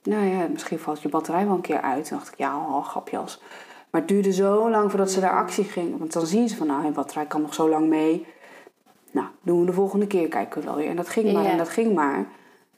[0.04, 2.08] eh, nou ja, misschien valt je batterij wel een keer uit.
[2.08, 3.42] Toen dacht ik, ja, oh, grapjas.
[3.90, 6.00] Maar het duurde zo lang voordat ze daar actie ging.
[6.00, 8.26] Want dan zien ze van, nou, je batterij kan nog zo lang mee.
[9.12, 10.90] Nou, doen we de volgende keer, kijken we wel weer.
[10.90, 11.50] En dat ging maar Ja.
[11.50, 12.20] en dat ging maar.
[12.20, 12.28] Op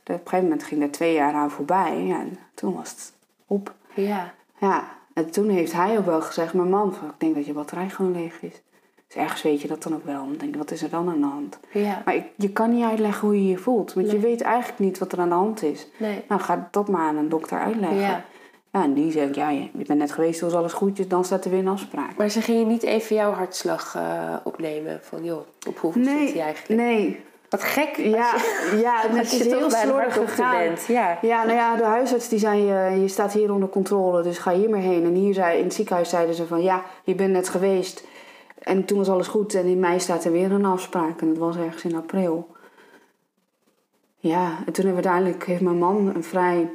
[0.03, 2.03] een gegeven moment ging er twee jaar aan voorbij.
[2.05, 3.13] Ja, en toen was het
[3.47, 3.73] op.
[3.93, 4.33] Ja.
[4.59, 7.53] Ja, en toen heeft hij ook wel gezegd, mijn man, van, ik denk dat je
[7.53, 8.61] batterij gewoon leeg is.
[9.07, 10.25] Dus ergens weet je dat dan ook wel.
[10.25, 11.59] Dan denk wat is er dan aan de hand?
[11.71, 12.01] Ja.
[12.05, 13.93] Maar ik, je kan niet uitleggen hoe je je voelt.
[13.93, 15.87] Want je weet eigenlijk niet wat er aan de hand is.
[15.97, 16.23] Nee.
[16.27, 17.99] Nou, ga dat maar aan een dokter uitleggen.
[17.99, 18.25] Ja.
[18.71, 21.51] Ja, en die ik, ja, je bent net geweest, was alles goed, dan staat er
[21.51, 22.17] weer een afspraak.
[22.17, 24.99] Maar ze gingen niet even jouw hartslag uh, opnemen?
[25.03, 26.81] Van joh, op hoeveel nee, zit hij eigenlijk?
[26.81, 27.95] Nee, wat gek.
[27.95, 28.33] Ja,
[28.71, 30.57] je, ja het is heel slordig gegaan.
[30.57, 30.85] Bent.
[30.85, 31.17] Ja.
[31.21, 34.53] ja, nou ja, de huisarts die zei, uh, je staat hier onder controle, dus ga
[34.53, 35.03] hier maar heen.
[35.03, 38.03] En hier zei, in het ziekenhuis zeiden ze van, ja, je bent net geweest.
[38.67, 41.21] En toen was alles goed en in mei staat er weer een afspraak.
[41.21, 42.55] En dat was ergens in april.
[44.17, 46.69] Ja, en toen hebben we uiteindelijk, heeft mijn man een vrij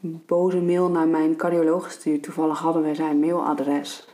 [0.00, 2.22] boze mail naar mijn cardioloog gestuurd.
[2.22, 4.08] Toevallig hadden wij zijn mailadres.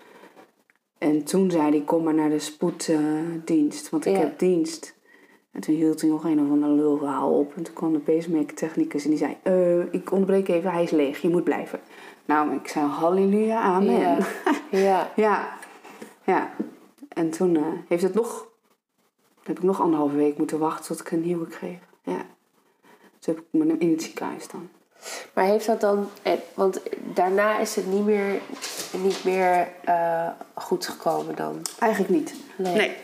[0.98, 4.96] En toen zei hij, kom maar naar de spoeddienst, want ik heb dienst.
[5.52, 7.52] En toen hield hij nog een of ander lulverhaal op.
[7.56, 9.36] En toen kwam de pacemaker technicus en die zei...
[9.44, 11.80] Uh, ik onderbreek even, hij is leeg, je moet blijven.
[12.24, 13.98] Nou, ik zei halleluja, amen.
[14.70, 15.10] Ja.
[15.16, 15.56] ja.
[16.24, 16.50] ja.
[17.18, 18.46] En toen uh, heeft het nog...
[19.42, 21.78] heb ik nog anderhalve week moeten wachten tot ik een nieuwe kreeg.
[22.02, 22.26] Ja.
[23.18, 24.68] Toen heb ik me in het ziekenhuis dan.
[25.34, 26.08] Maar heeft dat dan...
[26.22, 26.80] eh, Want
[27.14, 28.40] daarna is het niet meer,
[29.02, 31.62] niet meer uh, goed gekomen dan?
[31.78, 32.34] Eigenlijk niet.
[32.56, 32.74] Nee.
[32.74, 32.96] nee.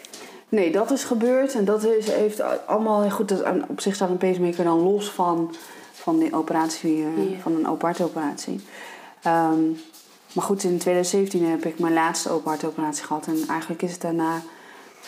[0.48, 3.28] Nee, dat is gebeurd en dat is, heeft allemaal goed.
[3.28, 5.54] Dat, op zich staat een pacemaker dan los van,
[5.92, 8.60] van die operatie, uh, van een open hartoperatie.
[9.26, 9.80] Um,
[10.34, 14.00] maar goed, in 2017 heb ik mijn laatste open hartoperatie gehad en eigenlijk is het
[14.00, 14.40] daarna.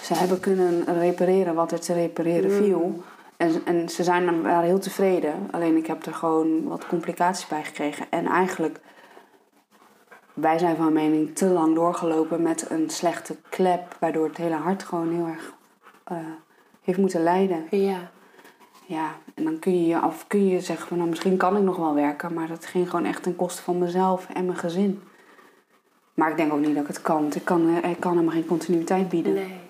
[0.03, 3.03] Ze hebben kunnen repareren wat er te repareren viel.
[3.37, 5.49] En, en ze zijn, waren heel tevreden.
[5.51, 8.07] Alleen ik heb er gewoon wat complicaties bij gekregen.
[8.11, 8.81] En eigenlijk
[10.35, 14.83] wij zijn van mening te lang doorgelopen met een slechte klep, waardoor het hele hart
[14.83, 15.53] gewoon heel erg
[16.12, 16.19] uh,
[16.83, 17.67] heeft moeten lijden.
[17.71, 18.11] Ja.
[18.89, 21.62] Ja, en dan kun je je af, kun je zeggen van nou misschien kan ik
[21.62, 25.03] nog wel werken, maar dat ging gewoon echt ten koste van mezelf en mijn gezin.
[26.16, 28.46] Maar ik denk ook niet dat ik het kan, ik kan, ik kan hem geen
[28.46, 29.35] continuïteit bieden.
[29.35, 29.61] Nee.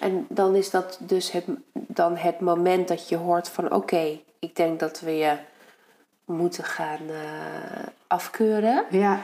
[0.00, 4.56] En dan is dat dus het, dan het moment dat je hoort van oké, ik
[4.56, 5.36] denk dat we je
[6.24, 7.16] moeten gaan uh,
[8.06, 8.84] afkeuren.
[8.90, 9.20] Ja.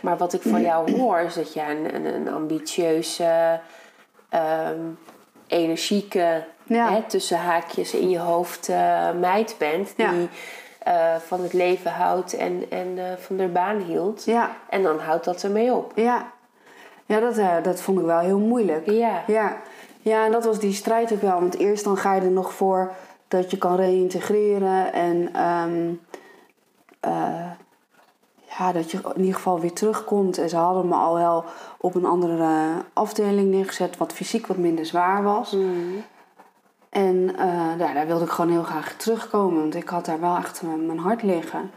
[0.00, 3.60] Maar wat ik van jou hoor is dat jij een, een, een ambitieuze,
[4.70, 4.98] um,
[5.46, 6.92] energieke, ja.
[6.92, 9.96] hè, tussen haakjes in je hoofd uh, meid bent.
[9.96, 10.12] Die ja.
[10.88, 14.24] Uh, van het leven houdt en, en uh, van de baan hield.
[14.24, 14.50] Ja.
[14.68, 15.92] En dan houdt dat ermee op.
[15.94, 16.32] Ja,
[17.06, 18.90] ja dat, dat vond ik wel heel moeilijk.
[18.90, 19.22] Ja.
[19.26, 19.56] ja.
[20.00, 21.40] Ja, en dat was die strijd ook wel.
[21.40, 22.92] Want eerst dan ga je er nog voor
[23.28, 25.42] dat je kan reïntegreren en...
[25.42, 26.00] Um,
[28.58, 30.38] ja, dat je in ieder geval weer terugkomt.
[30.38, 31.44] En ze hadden me al wel
[31.78, 35.52] op een andere afdeling neergezet, wat fysiek wat minder zwaar was.
[35.52, 36.04] Mm.
[36.90, 40.36] En uh, ja, daar wilde ik gewoon heel graag terugkomen, want ik had daar wel
[40.36, 41.70] echt mijn hart liggen.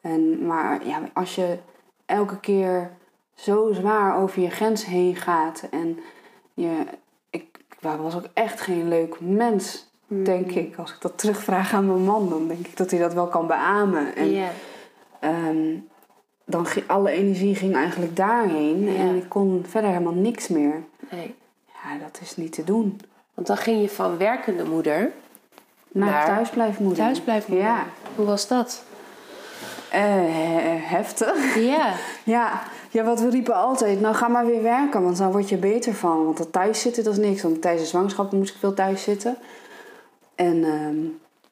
[0.00, 1.58] En, maar ja, als je
[2.06, 2.90] elke keer
[3.34, 5.98] zo zwaar over je grens heen gaat en
[6.54, 6.84] je,
[7.30, 10.24] ik, ik was ook echt geen leuk mens, mm.
[10.24, 10.76] denk ik.
[10.76, 13.46] Als ik dat terugvraag aan mijn man, dan denk ik dat hij dat wel kan
[13.46, 14.16] beamen.
[14.16, 15.48] En, yeah.
[15.48, 15.88] um,
[16.44, 20.82] dan ging alle energie ging eigenlijk daarheen en ik kon verder helemaal niks meer.
[21.10, 21.34] Nee.
[21.66, 23.00] Ja, dat is niet te doen.
[23.40, 25.12] Want dan ging je van werkende moeder
[25.88, 27.04] Naar Naar thuisblijfmoeder.
[27.04, 27.66] thuisblijfmoeder.
[27.66, 27.84] Ja.
[28.16, 28.82] Hoe was dat?
[29.90, 31.54] Eh, he- heftig.
[31.56, 31.92] Ja.
[32.24, 32.62] Ja.
[32.90, 35.94] ja, wat we riepen altijd, nou ga maar weer werken, want dan word je beter
[35.94, 36.24] van.
[36.24, 37.42] Want dat thuiszitten, dat is niks.
[37.42, 39.36] Want tijdens de zwangerschap moest ik veel thuis zitten.
[40.34, 40.98] En ehm,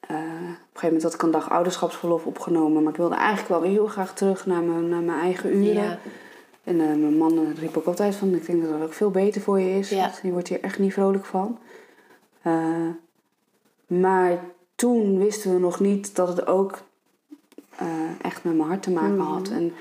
[0.00, 2.82] eh, op een gegeven moment had ik een dag ouderschapsverlof opgenomen.
[2.82, 5.82] Maar ik wilde eigenlijk wel weer heel graag terug naar mijn, naar mijn eigen uren.
[5.82, 5.98] Ja.
[6.68, 9.10] En eh, mijn man eh, riep ook altijd van, ik denk dat dat ook veel
[9.10, 9.88] beter voor je is.
[9.90, 10.10] Ja.
[10.22, 11.58] Je wordt hier echt niet vrolijk van.
[12.42, 12.86] Eh,
[13.86, 14.38] maar
[14.74, 16.78] toen wisten we nog niet dat het ook
[18.22, 19.26] echt met mijn hart te maken Mhm.
[19.32, 19.48] had.
[19.48, 19.72] En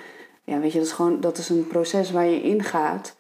[0.44, 3.16] ja, weet je, dat is gewoon dat is een proces waar je ingaat.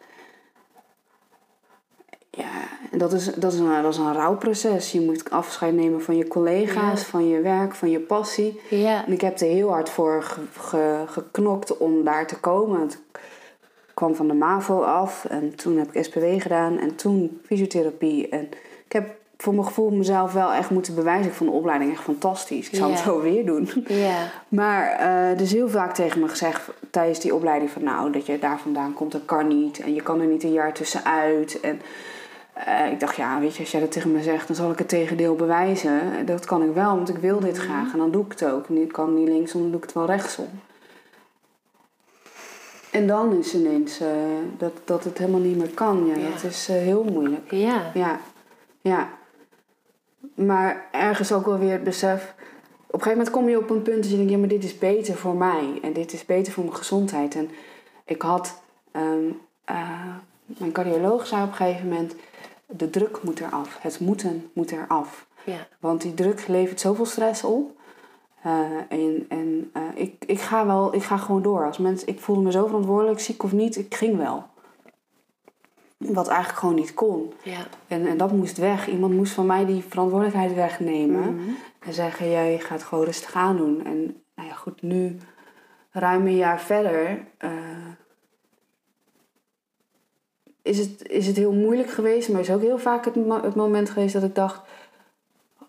[2.30, 2.52] Ja,
[2.92, 4.92] en dat is, dat is, een, dat is een rouwproces.
[4.92, 7.06] Je moet afscheid nemen van je collega's, Ja.
[7.06, 8.60] van je werk, van je passie.
[8.70, 9.06] Ja.
[9.06, 12.90] En ik heb er heel hard voor ge- ge- geknokt om daar te komen.
[13.98, 18.30] Kwam van de MAVO af en toen heb ik SPW gedaan en toen fysiotherapie.
[18.30, 18.50] En
[18.86, 21.32] ik heb voor mijn gevoel mezelf wel echt moeten bewijzen.
[21.32, 22.70] Ik vond de opleiding echt fantastisch.
[22.70, 23.70] Ik zou het zo weer doen.
[24.48, 28.26] Maar eh, er is heel vaak tegen me gezegd tijdens die opleiding van nou, dat
[28.26, 29.80] je daar vandaan komt, dat kan niet.
[29.80, 31.60] En je kan er niet een jaar tussenuit.
[31.60, 31.82] En
[32.54, 34.78] eh, ik dacht, ja, weet je, als jij dat tegen me zegt, dan zal ik
[34.78, 36.26] het tegendeel bewijzen.
[36.26, 37.92] Dat kan ik wel, want ik wil dit graag.
[37.92, 38.68] En dan doe ik het ook.
[38.68, 40.48] En ik kan niet linksom, dan doe ik het wel rechtsom.
[42.98, 44.08] En dan is ineens eh,
[44.58, 46.06] dat, dat het helemaal niet meer kan.
[46.06, 46.30] Ja, Ja.
[46.30, 47.52] dat is eh, heel moeilijk.
[47.52, 47.92] Ja.
[47.94, 48.20] Ja,
[48.82, 49.10] ja.
[50.36, 52.34] Maar ergens ook wel weer het besef.
[52.88, 54.64] Op een gegeven moment kom je op een punt dat je denkt: ja, maar dit
[54.64, 55.80] is beter voor mij.
[55.82, 57.36] En dit is beter voor mijn gezondheid.
[57.36, 57.50] En
[58.06, 58.62] ik had.
[58.92, 59.30] ehm,
[59.66, 62.16] eh, mijn cardioloog zei op een gegeven moment:
[62.66, 63.78] de druk moet eraf.
[63.82, 65.28] Het moeten moet eraf.
[65.44, 65.68] Ja.
[65.80, 67.72] Want die druk levert zoveel stress op.
[68.48, 71.66] Eh, en en eh, ik, ik ga wel, ik ga gewoon door.
[71.66, 74.44] Als mensen, ik voelde me zo verantwoordelijk, ziek of niet, ik ging wel.
[75.98, 77.34] Wat eigenlijk gewoon niet kon.
[77.44, 77.68] Ja.
[77.88, 78.88] En, en dat moest weg.
[78.88, 81.36] Iemand moest van mij die verantwoordelijkheid wegnemen.
[81.36, 81.50] Mhm.
[81.80, 83.86] En zeggen, jij gaat gewoon rustig aan doen.
[83.86, 85.18] En nou ja, goed, nu,
[85.92, 87.52] ruim een jaar verder, eh,
[90.62, 92.30] is, het, is het heel moeilijk geweest.
[92.30, 94.62] Maar is ook heel vaak het, mo- het moment geweest dat ik dacht,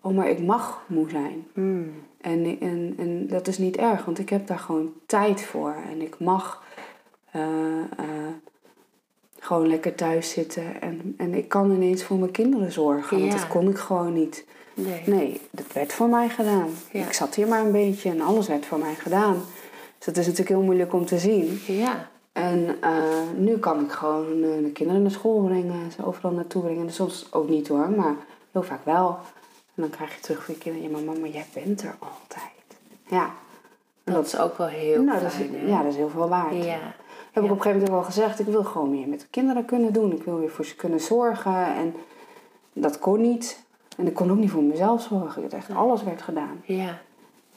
[0.01, 1.47] oh, maar ik mag moe zijn.
[1.53, 2.07] Mm.
[2.21, 5.75] En, en, en dat is niet erg, want ik heb daar gewoon tijd voor.
[5.89, 6.63] En ik mag
[7.31, 7.41] eh,
[7.97, 8.33] eh,
[9.39, 10.81] gewoon lekker thuis zitten.
[10.81, 13.37] En, en ik kan ineens voor mijn kinderen zorgen, want Ja.
[13.39, 14.45] dat kon ik gewoon niet.
[14.73, 15.01] Nee.
[15.05, 16.69] Nee, dat werd voor mij gedaan.
[16.91, 17.05] Ja.
[17.05, 19.33] Ik zat hier maar een beetje en alles werd voor mij gedaan.
[19.97, 21.59] Dus dat is natuurlijk heel moeilijk om te zien.
[21.67, 22.09] Ja.
[22.31, 22.93] En eh,
[23.37, 26.87] nu kan ik gewoon de kinderen naar school brengen, ze overal naartoe brengen.
[26.87, 28.15] En soms ook niet hoor, maar
[28.51, 29.17] heel vaak wel.
[29.79, 32.79] En dan krijg je terug van je kinderen, ja maar mama, jij bent er altijd.
[33.07, 33.29] Ja,
[34.03, 36.63] En Dat is ook wel heel nou, dat is, ja, dat is heel veel waard.
[36.63, 36.79] Ja.
[37.31, 39.27] Heb ik op een gegeven moment ook al gezegd, ik wil gewoon meer met de
[39.29, 40.11] kinderen kunnen doen.
[40.11, 41.75] Ik wil weer voor ze kunnen zorgen.
[41.75, 41.95] En
[42.73, 43.63] dat kon niet.
[43.97, 45.43] En ik kon ook niet voor mezelf zorgen.
[45.43, 46.61] Het echt alles werd gedaan.
[46.63, 47.01] Ja.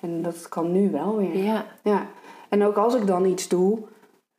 [0.01, 1.37] En dat kan nu wel weer.
[1.37, 1.65] Ja.
[1.83, 2.07] Ja.
[2.49, 3.79] En ook als ik dan iets doe,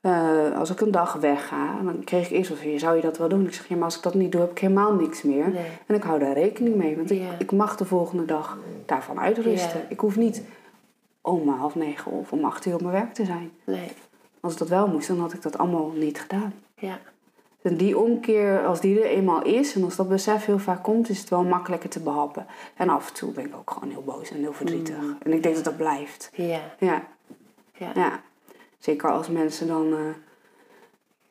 [0.04, 3.30] eh, als ik een dag wegga, dan kreeg ik eerst van, zou je dat wel
[3.30, 3.46] doen?
[3.46, 5.50] Ik zeg, ja, maar als ik dat niet doe, heb ik helemaal niks meer.
[5.50, 5.66] Nee.
[5.86, 9.82] En ik hou daar rekening mee, want ik, mag de volgende dag daarvan uitrusten.
[9.90, 10.44] Ik hoef niet
[11.22, 13.52] om half negen of om acht uur op mijn werk te zijn.
[13.64, 13.92] Nee.
[14.40, 16.54] Als ik dat wel moest, dan had ik dat allemaal niet gedaan.
[16.76, 17.00] Ja.
[17.62, 21.10] En die omkeer, als die er eenmaal is en als dat besef heel vaak komt,
[21.10, 22.46] is het wel makkelijker te behappen.
[22.76, 25.02] En af en toe ben ik ook gewoon heel boos en heel verdrietig.
[25.02, 25.18] Mm.
[25.24, 26.32] En ik denk dat dat blijft.
[26.36, 26.60] Ja.
[26.80, 27.04] Ja,
[27.74, 27.92] Ja.
[27.96, 28.22] ja.
[28.84, 30.00] Zeker als mensen dan, eh,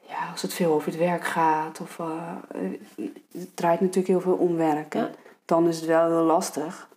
[0.09, 2.37] ja, als het veel over het werk gaat of eh,
[3.33, 4.95] het draait natuurlijk heel veel om werk.
[4.95, 5.11] Ja.
[5.45, 6.89] Dan is het wel heel lastig.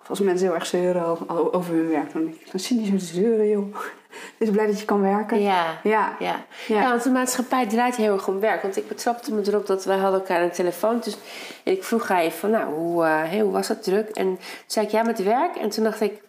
[0.00, 2.78] Of als mensen heel erg zeuren over, over hun werk, dan denk ik, dan zit
[2.78, 3.76] niet zo te zeuren, joh.
[4.38, 5.40] Wees blij dat je kan werken.
[5.40, 5.80] Ja.
[5.82, 6.16] Ja.
[6.18, 6.44] Ja.
[6.68, 6.88] Ja.
[6.88, 8.62] want de maatschappij draait heel erg om werk.
[8.62, 11.00] Want ik betrapte me erop dat wij hadden elkaar de telefoon.
[11.00, 11.16] Dus
[11.64, 14.08] en ik vroeg haar even van, nou, hoe, eh, hey, hoe was het druk?
[14.08, 15.56] En toen zei ik, ja, met werk.
[15.56, 16.22] En toen dacht ik,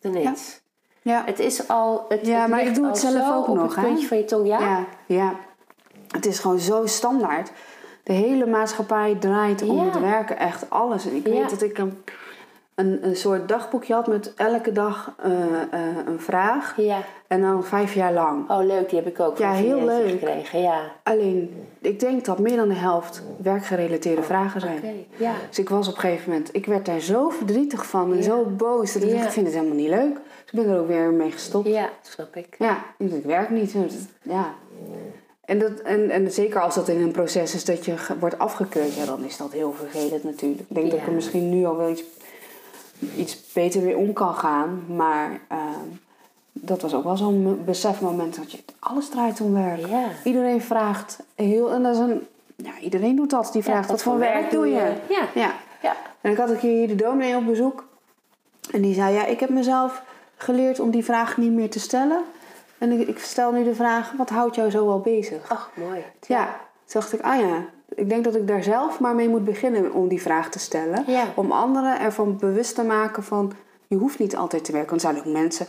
[0.00, 0.62] dan niet.
[1.04, 1.22] Ja.
[1.24, 3.84] Het is al, het, Ja, het maar ik doe het zelf ook op nog, het
[3.84, 4.58] puntje van je tong, ja?
[4.60, 5.34] Ja, ja.
[6.08, 7.50] Het is gewoon zo standaard.
[8.02, 9.84] De hele maatschappij draait om Ja.
[9.84, 11.06] het werken, echt alles.
[11.06, 12.04] En ik weet dat ik een,
[12.74, 16.74] een, een soort dagboekje had met elke dag eh, eh, een vraag.
[16.76, 16.98] Ja.
[17.26, 18.50] En dan vijf jaar lang.
[18.50, 20.08] Oh, leuk, die heb ik ook Ja, heel leuk.
[20.10, 20.60] gekregen.
[20.60, 20.80] Ja.
[21.02, 24.76] Alleen, ik denk dat meer dan de helft werkgerelateerde vragen zijn.
[24.76, 25.32] Oké, ja.
[25.48, 28.22] Dus ik was op een gegeven moment, ik werd daar zo verdrietig van en Ja.
[28.22, 28.92] zo boos.
[28.92, 29.14] Dat ik Ja.
[29.14, 30.14] dacht, ik vind het helemaal niet leuk.
[30.14, 31.68] Dus ik ben er ook weer mee gestopt.
[31.68, 32.56] Ja, snap ik.
[32.58, 33.74] Ja, ik denk, ik werk niet.
[34.22, 34.54] Ja.
[35.44, 38.94] En, dat, en, en zeker als dat in een proces is dat je wordt afgekeurd,
[38.94, 40.60] ja, dan is dat heel vervelend natuurlijk.
[40.68, 42.02] Ik denk dat ik er misschien nu al wel iets,
[43.16, 44.84] iets beter weer om kan gaan.
[44.96, 45.88] Maar ehm,
[46.52, 49.86] dat was ook wel zo'n mo- besefmoment dat je alles draait om werk.
[49.86, 50.04] Ja.
[50.24, 53.50] Iedereen vraagt heel, en dat is een, ja, iedereen doet dat.
[53.52, 54.92] Die vraagt, wat voor werk doe je?
[55.08, 55.28] Ja.
[55.34, 55.52] Ja.
[55.82, 55.96] Ja.
[56.20, 57.84] En ik had een keer hier de dominee op bezoek.
[58.70, 60.02] En die zei, ja, ik heb mezelf
[60.36, 62.22] geleerd om die vraag niet meer te stellen.
[62.78, 65.48] En ik, ik stel nu de vraag, wat houdt jou zo wel bezig?
[65.50, 66.04] Ach, mooi.
[66.26, 66.44] Ja,
[66.86, 67.64] toen dacht ik, ah ja,
[67.96, 71.04] ik denk dat ik daar zelf maar mee moet beginnen om die vraag te stellen.
[71.06, 71.24] Ja.
[71.34, 73.52] Om anderen ervan bewust te maken van,
[73.86, 74.90] je hoeft niet altijd te werken.
[74.90, 75.66] Want er zijn ook mensen,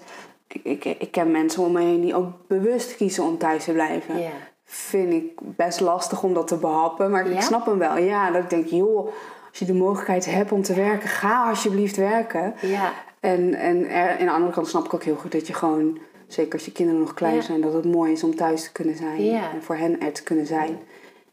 [0.47, 3.71] ik, ik, ik ken mensen om me heen die ook bewust kiezen om thuis te
[3.71, 4.19] blijven.
[4.19, 4.29] Ja.
[4.63, 7.35] Vind ik best lastig om dat te behappen, maar Ja?
[7.35, 7.97] ik snap hem wel.
[7.97, 9.05] Ja, dat ik denk, joh,
[9.49, 12.53] als je de mogelijkheid hebt om te werken, ga alsjeblieft werken.
[12.61, 12.91] Ja.
[13.19, 15.97] En, en er, aan de andere kant snap ik ook heel goed dat je gewoon,
[16.27, 18.95] zeker als je kinderen nog klein zijn, dat het mooi is om thuis te kunnen
[18.95, 19.19] zijn.
[19.29, 20.79] En voor hen er te kunnen zijn.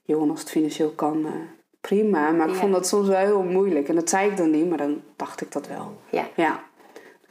[0.02, 1.32] Joh, en als het financieel kan, eh,
[1.80, 2.30] prima.
[2.30, 2.60] Maar ik Ja.
[2.60, 3.88] vond dat soms wel heel moeilijk.
[3.88, 5.96] En dat zei ik dan niet, maar dan dacht ik dat wel.
[6.10, 6.24] Ja.
[6.34, 6.60] Ja,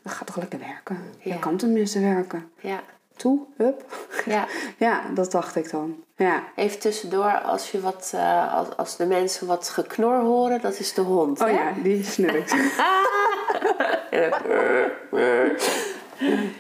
[0.04, 0.98] dan gaat toch lekker werken.
[1.20, 1.34] Ja.
[1.34, 2.52] Je kan tenminste werken.
[2.60, 2.80] Ja.
[3.16, 3.84] Toe, hup.
[4.26, 4.46] Ja.
[4.78, 6.04] Ja, dat dacht ik dan.
[6.16, 6.44] Ja.
[6.56, 10.94] Even tussendoor, als, je wat, eh, als, als de mensen wat geknor horen, dat is
[10.94, 11.42] de hond.
[11.42, 11.54] Oh hè?
[11.54, 12.54] ja, die snurkt.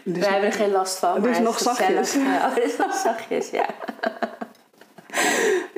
[0.04, 1.24] We hebben er geen last van.
[1.28, 1.78] het nog gezellig.
[2.08, 2.16] zachtjes.
[2.16, 3.66] Oh, dit is nog zachtjes, ja.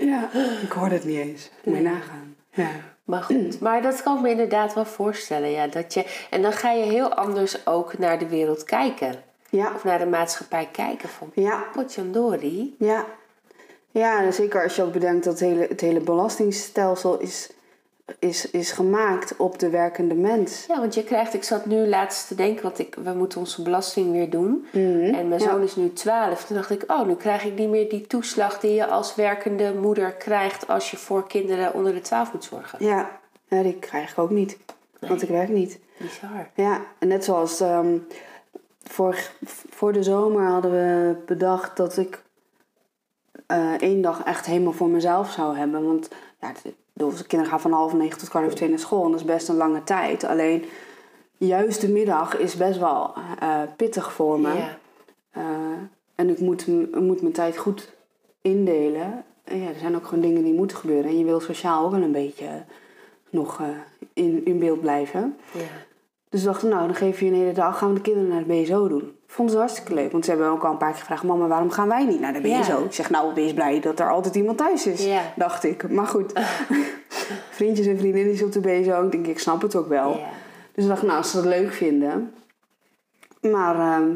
[0.05, 0.29] Ja,
[0.61, 1.49] ik hoorde het niet eens.
[1.63, 2.35] Moet je nagaan.
[2.49, 2.69] Ja.
[3.03, 5.49] Maar goed, maar dat kan ik me inderdaad wel voorstellen.
[5.49, 9.23] Ja, dat je, en dan ga je heel anders ook naar de wereld kijken.
[9.49, 11.09] Ja, Of naar de maatschappij kijken.
[11.09, 11.63] Van ja.
[11.73, 12.75] potjandori.
[12.79, 13.05] Ja.
[13.91, 17.49] ja, zeker als je ook bedenkt dat het hele, het hele belastingstelsel is,
[18.19, 20.65] is, is gemaakt op de werkende mens.
[20.67, 23.61] Ja, want je krijgt, ik zat nu laatst te denken, want ik, we moeten onze
[23.61, 24.65] belasting weer doen.
[24.71, 25.13] Mhm.
[25.13, 25.49] En mijn Ja.
[25.49, 26.45] zoon is nu 12.
[26.45, 29.73] Toen dacht ik, oh, nu krijg ik niet meer die toeslag die je als werkende
[29.73, 32.85] moeder krijgt als je voor kinderen onder de 12 moet zorgen.
[32.85, 33.09] Ja,
[33.47, 34.57] ja die krijg ik ook niet.
[34.99, 35.79] Want ik werk niet.
[35.97, 36.49] Bizar.
[36.55, 37.97] Ja, en net zoals ehm,
[38.83, 39.33] vorig,
[39.69, 42.21] voor de zomer hadden we bedacht dat ik
[43.45, 45.85] eh, één dag echt helemaal voor mezelf zou hebben.
[45.85, 46.09] Want
[46.41, 46.51] ja,
[46.93, 49.19] de, de kinderen gaan van half negen tot kwart over twee naar school en dat
[49.19, 50.23] is best een lange tijd.
[50.23, 50.65] Alleen
[51.37, 54.53] juist de middag is best wel eh, pittig voor me.
[54.53, 54.77] Ja.
[55.31, 55.43] Eh,
[56.15, 56.67] en ik moet,
[57.01, 57.93] moet mijn tijd goed
[58.41, 59.25] indelen.
[59.43, 61.09] En ja, er zijn ook gewoon dingen die moeten gebeuren.
[61.09, 62.63] En je wil sociaal ook wel een beetje
[63.29, 63.67] nog eh,
[64.13, 65.37] in, in beeld blijven.
[65.51, 65.61] ja.
[66.33, 68.61] Dus dachten, nou, dan geef je een hele dag, gaan we de kinderen naar de
[68.61, 69.15] BSO doen.
[69.27, 71.23] Vonden ze hartstikke leuk, want ze hebben ook al een paar keer gevraagd...
[71.23, 72.59] Mama, waarom gaan wij niet naar de Ja.
[72.59, 72.83] BSO?
[72.83, 75.21] Ik zeg, nou, wees blij dat er altijd iemand thuis is, Ja.
[75.35, 75.89] dacht ik.
[75.89, 76.33] Maar goed,
[77.59, 80.09] vriendjes en vriendinnetjes op de BSO, ik denk, ik snap het ook wel.
[80.09, 80.29] Ja.
[80.73, 82.33] Dus we dachten, nou, als ze dat leuk vinden...
[83.41, 84.11] Maar ehm,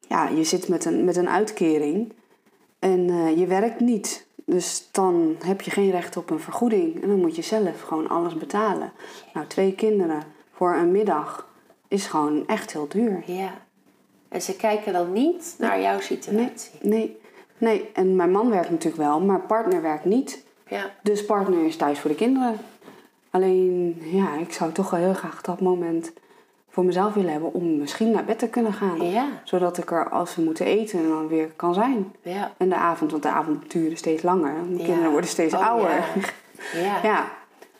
[0.00, 2.12] ja, je zit met een, met een uitkering
[2.78, 4.26] en eh, je werkt niet.
[4.46, 7.02] Dus dan heb je geen recht op een vergoeding.
[7.02, 8.92] En dan moet je zelf gewoon alles betalen.
[9.34, 11.47] Nou, twee kinderen voor een middag
[11.88, 13.22] is gewoon echt heel duur.
[13.26, 13.52] ja.
[14.28, 16.70] En ze kijken dan niet naar jouw Nee, situatie.
[16.82, 17.16] nee,
[17.58, 17.90] nee.
[17.94, 20.44] En mijn man werkt natuurlijk wel, maar partner werkt niet.
[20.66, 20.90] Ja.
[21.02, 22.56] Dus partner is thuis voor de kinderen.
[23.30, 26.12] Alleen, ja, ik zou toch wel heel graag dat moment
[26.70, 29.10] voor mezelf willen hebben om misschien naar bed te kunnen gaan.
[29.10, 29.26] Ja.
[29.44, 32.12] Zodat ik er, als we moeten eten, dan weer kan zijn.
[32.22, 32.52] Ja.
[32.56, 34.54] En de avond, want de avond duren steeds langer.
[34.70, 34.84] De Ja.
[34.84, 36.04] kinderen worden steeds Oh, ouder.
[36.74, 36.98] Ja.
[37.10, 37.28] ja.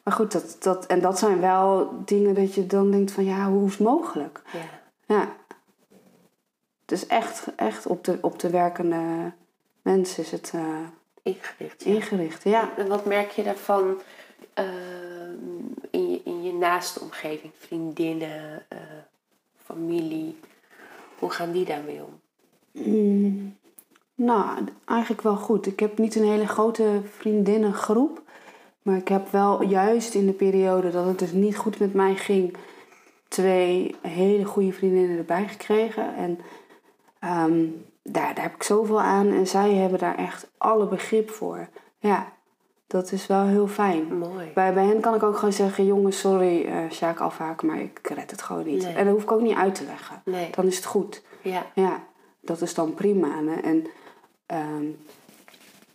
[0.08, 3.50] Maar goed, dat, dat, en dat zijn wel dingen dat je dan denkt van ja,
[3.50, 4.42] hoe is het mogelijk?
[4.52, 4.58] Ja.
[5.14, 5.36] Ja.
[6.80, 9.32] Het is echt, echt op, de, op de werkende
[9.82, 10.62] mens is het eh,
[11.22, 11.84] Ingericht.
[11.84, 11.94] Ja.
[11.94, 12.44] ingericht.
[12.44, 12.76] Ja.
[12.76, 14.00] En wat merk je daarvan
[14.54, 14.68] ehm,
[15.90, 17.52] in, je, in je naaste omgeving?
[17.58, 18.78] Vriendinnen, eh,
[19.64, 20.38] familie.
[21.18, 22.20] Hoe gaan die daarmee om?
[22.72, 23.56] Mm,
[24.14, 25.66] nou, eigenlijk wel goed.
[25.66, 28.26] Ik heb niet een hele grote vriendinnengroep.
[28.88, 32.14] Maar ik heb wel juist in de periode dat het dus niet goed met mij
[32.14, 32.56] ging...
[33.28, 36.14] twee hele goede vriendinnen erbij gekregen.
[36.14, 36.38] En
[37.18, 37.66] ehm,
[38.02, 39.32] daar, daar heb ik zoveel aan.
[39.32, 41.68] En zij hebben daar echt alle begrip voor.
[41.98, 42.32] Ja,
[42.86, 44.18] dat is wel heel fijn.
[44.18, 44.50] Mooi.
[44.54, 45.86] Bij, bij hen kan ik ook gewoon zeggen...
[45.86, 48.82] jongens, sorry, eh Sjaak afhaken, maar ik red het gewoon niet.
[48.82, 48.94] Nee.
[48.94, 50.22] En dat hoef ik ook niet uit te leggen.
[50.24, 50.50] Nee.
[50.50, 51.22] Dan is het goed.
[51.42, 51.66] Ja.
[51.74, 52.04] Ja,
[52.40, 53.42] dat is dan prima.
[53.44, 53.54] Hè?
[53.54, 53.86] En
[54.46, 54.86] ehm,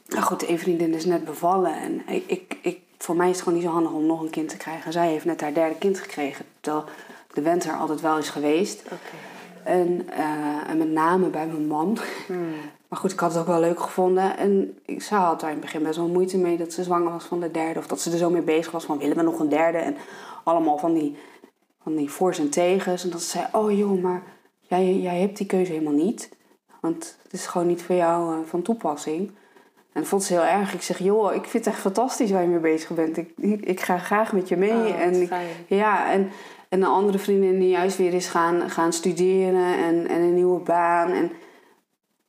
[0.08, 1.76] nou goed, een vriendin is net bevallen.
[1.76, 4.30] En ik, ik, ik, voor mij is het gewoon niet zo handig om nog een
[4.30, 4.92] kind te krijgen.
[4.92, 6.46] Zij heeft net haar derde kind gekregen.
[6.60, 6.86] Terwijl
[7.34, 8.84] de wens er altijd wel is geweest.
[9.64, 11.98] En, eh, en met name bij mijn man.
[12.28, 12.54] Hmm.
[12.88, 14.38] Maar goed, ik had het ook wel leuk gevonden.
[14.38, 17.12] En ik, ze had daar in het begin best wel moeite mee dat ze zwanger
[17.12, 17.80] was van de derde.
[17.80, 19.78] Of dat ze er zo mee bezig was van willen we nog een derde.
[19.78, 19.96] En
[20.44, 21.16] allemaal van die,
[21.82, 23.04] van die voor's en tegens.
[23.04, 24.24] En dat ze zei, oh joh, maar
[24.60, 26.30] jij, jij hebt die keuze helemaal niet.
[26.82, 29.32] Want het is gewoon niet voor jou eh, van toepassing.
[29.94, 30.74] En dat vond ze heel erg.
[30.74, 33.18] Ik zeg, joh, ik vind het echt fantastisch waar je mee bezig bent.
[33.18, 34.72] Ik, ik, ik ga graag met je mee.
[34.72, 35.32] Oh, en ik,
[35.68, 36.32] ja, en,
[36.70, 40.60] en een andere vriendin die juist weer is gaan, gaan studeren en, en een nieuwe
[40.60, 41.12] baan.
[41.12, 41.32] En,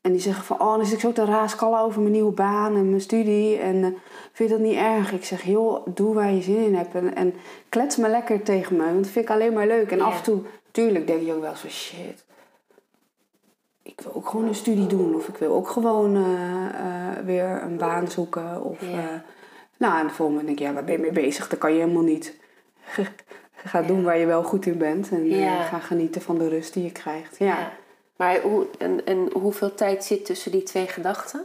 [0.00, 2.74] en die zeggen van, oh, dan zit ik zo te raaskallen over mijn nieuwe baan
[2.74, 3.58] en mijn studie.
[3.58, 3.90] En eh,
[4.32, 5.12] vind je dat niet erg?
[5.12, 6.94] Ik zeg, joh, doe waar je zin in hebt.
[6.94, 7.34] En, en
[7.68, 9.90] klets me lekker tegen me, want dat vind ik alleen maar leuk.
[9.90, 10.40] En af en toe,
[10.70, 12.24] tuurlijk denk je ook wel van, shit.
[13.96, 15.14] Ik wil ook gewoon een studie doen.
[15.14, 18.62] Of ik wil ook gewoon eh, eh, weer een baan zoeken.
[18.62, 18.98] Of, Ja.
[18.98, 19.04] eh,
[19.76, 21.48] nou, en de volgende denk ik, ja, waar ben je mee bezig?
[21.48, 22.36] Dat kan je helemaal niet.
[23.64, 25.10] Ga doen waar je wel goed in bent.
[25.10, 25.62] En Ja.
[25.62, 27.38] ga genieten van de rust die je krijgt.
[27.38, 27.46] Ja.
[27.46, 27.72] Ja.
[28.16, 31.44] Maar hoe, en, en hoeveel tijd zit tussen die twee gedachten?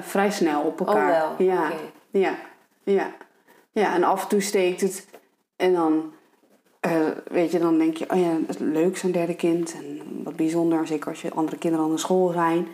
[0.00, 1.22] Vrij snel op elkaar.
[1.22, 1.70] Oh wel, Ja.
[2.10, 2.34] ja.
[2.82, 3.10] Ja.
[3.72, 5.06] Ja, en af en toe steekt het.
[5.56, 6.12] En dan,
[6.92, 9.74] eh, weet je, dan denk je, oh ja, dat is leuk zo'n derde kind.
[9.74, 12.66] En wat bijzonder, zeker als je andere kinderen aan de school zijn.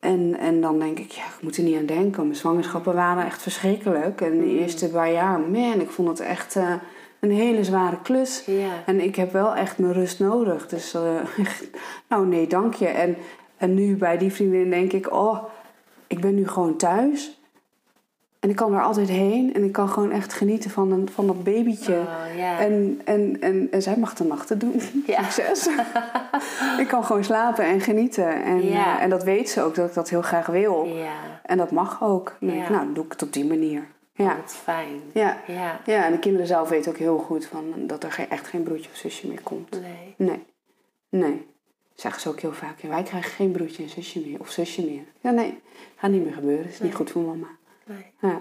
[0.00, 2.22] En, en dan denk ik, ja, ik moet er niet aan denken.
[2.22, 4.20] Mijn zwangerschappen waren echt verschrikkelijk.
[4.20, 6.74] En de eerste paar jaar, man, ik vond het echt eh,
[7.20, 8.44] een hele zware klus.
[8.46, 8.82] Ja.
[8.86, 10.68] En ik heb wel echt mijn rust nodig.
[10.68, 11.20] Dus, eh,
[12.08, 12.86] nou nee, dank je.
[12.86, 13.16] En,
[13.56, 15.44] en nu bij die vriendin denk ik, oh,
[16.06, 17.41] ik ben nu gewoon thuis.
[18.42, 19.54] En ik kan er altijd heen.
[19.54, 21.94] En ik kan gewoon echt genieten van, een, van dat babytje.
[21.94, 22.60] Oh.
[22.60, 24.80] En, en, en, en zij mag de nachten doen.
[25.06, 25.22] Ja.
[25.30, 25.66] Succes.
[26.78, 28.42] ik kan gewoon slapen en genieten.
[28.44, 28.96] En, Ja.
[28.96, 30.84] eh, en dat weet ze ook, dat ik dat heel graag wil.
[30.84, 31.12] ja.
[31.42, 32.36] En dat mag ook.
[32.40, 33.86] Ik, nou, doe ik het op die manier.
[34.14, 34.24] Ja.
[34.30, 35.00] Oh, wat fijn.
[35.12, 35.36] Ja.
[35.46, 35.80] Ja.
[35.84, 38.62] ja, en de kinderen zelf weten ook heel goed van, dat er geen, echt geen
[38.62, 39.70] broertje of zusje meer komt.
[39.80, 40.14] Nee.
[40.28, 40.42] Nee.
[41.08, 41.46] Nee.
[41.94, 42.80] Zeggen ze ook heel vaak.
[42.80, 44.40] Wij krijgen geen broertje en zusje meer.
[44.40, 45.04] Of zusje meer.
[45.20, 45.60] Ja, nee.
[45.96, 46.68] Gaat niet meer gebeuren.
[46.68, 47.46] is niet goed voor mama.
[47.92, 48.12] Nee.
[48.30, 48.38] Ja.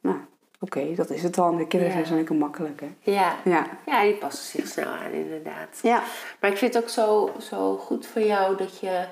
[0.00, 0.16] Nou,
[0.60, 0.94] oké.
[0.94, 1.56] dat is het dan.
[1.56, 1.92] De kinderen Ja.
[1.94, 2.94] zijn zo lekker makkelijk, hè.
[3.12, 3.36] Ja.
[3.44, 3.66] Ja.
[3.86, 5.78] ja, die passen zich snel aan inderdaad.
[5.82, 6.02] Ja.
[6.40, 9.06] Maar ik vind het ook zo, zo goed voor jou dat je...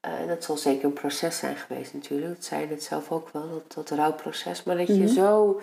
[0.00, 2.34] eh, dat zal zeker een proces zijn geweest natuurlijk.
[2.34, 4.62] Dat zei je net zelf ook wel, dat, dat rouwproces.
[4.62, 5.06] Maar dat je Mhm.
[5.06, 5.60] zo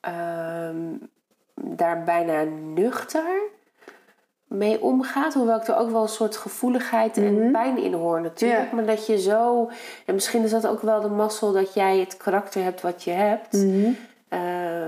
[0.00, 0.76] ehm,
[1.54, 2.42] daar bijna
[2.74, 3.40] nuchter
[4.48, 5.34] mee omgaat.
[5.34, 7.52] Hoewel ik er ook wel een soort gevoeligheid en Mhm.
[7.52, 8.72] pijn in hoor natuurlijk.
[8.72, 9.70] Maar dat je zo...
[10.04, 13.10] En misschien is dat ook wel de mazzel dat jij het karakter hebt wat je
[13.10, 13.52] hebt.
[13.52, 13.90] Mhm.
[14.28, 14.38] Eh,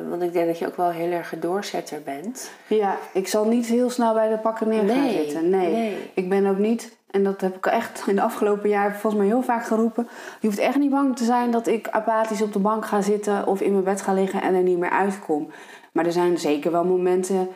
[0.09, 2.51] want ik denk dat je ook wel heel erg een doorzetter bent.
[2.67, 5.51] Ja, ik zal niet heel snel bij de pakken neer gaan Nee, zitten.
[5.51, 5.73] Nee.
[5.73, 6.11] nee.
[6.15, 9.27] Ik ben ook niet, en dat heb ik echt in de afgelopen jaar volgens mij
[9.31, 10.09] heel vaak geroepen.
[10.41, 13.47] Je hoeft echt niet bang te zijn dat ik apathisch op de bank ga zitten
[13.47, 15.51] of in mijn bed ga liggen en er niet meer uitkom.
[15.93, 17.49] Maar er zijn zeker wel momenten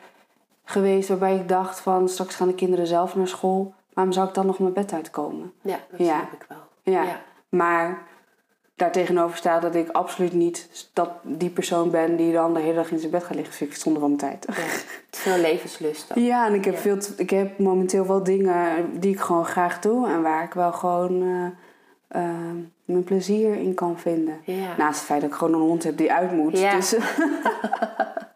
[0.65, 3.75] geweest waarbij ik dacht van straks gaan de kinderen zelf naar school.
[3.93, 5.53] Waarom zou ik dan nog mijn bed uitkomen?
[5.62, 6.19] Ja, dat Ja.
[6.19, 6.95] snap ik wel.
[6.95, 7.03] Ja.
[7.03, 7.21] Ja.
[7.49, 8.03] Maar
[8.77, 12.91] daartegenover staat dat ik absoluut niet dat die persoon ben die dan de hele dag
[12.91, 13.55] in zijn bed gaat liggen.
[13.55, 14.47] Vind ik zonde van mijn tijd.
[14.57, 14.62] Ja.
[15.21, 16.23] Veel levenslust dan.
[16.23, 20.09] Ja, en ik heb, veel ik heb momenteel wel dingen die ik gewoon graag doe
[20.09, 22.31] en waar ik wel gewoon eh, eh,
[22.85, 24.41] mijn plezier in kan vinden.
[24.79, 26.59] Naast het feit dat ik gewoon een hond heb die uit moet.
[26.59, 26.75] Ja.
[26.75, 26.97] Dus,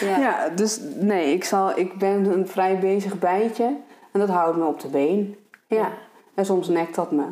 [0.00, 0.18] ja.
[0.18, 3.76] ja, dus nee, ik, zal, ik ben een vrij bezig bijtje
[4.12, 5.36] en dat houdt me op de been.
[5.66, 5.76] Ja.
[5.76, 5.92] Ja.
[6.34, 7.24] En soms nekt dat me,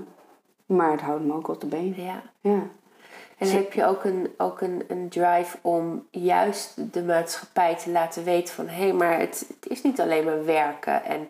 [0.67, 1.95] maar het houdt me ook op de been.
[1.97, 2.23] ja.
[2.41, 2.63] Ja.
[3.39, 8.25] En heb je ook een, ook een, een drive om juist de maatschappij te laten
[8.25, 8.69] weten van...
[8.69, 11.29] hé, hey, maar het, het is niet alleen maar werken en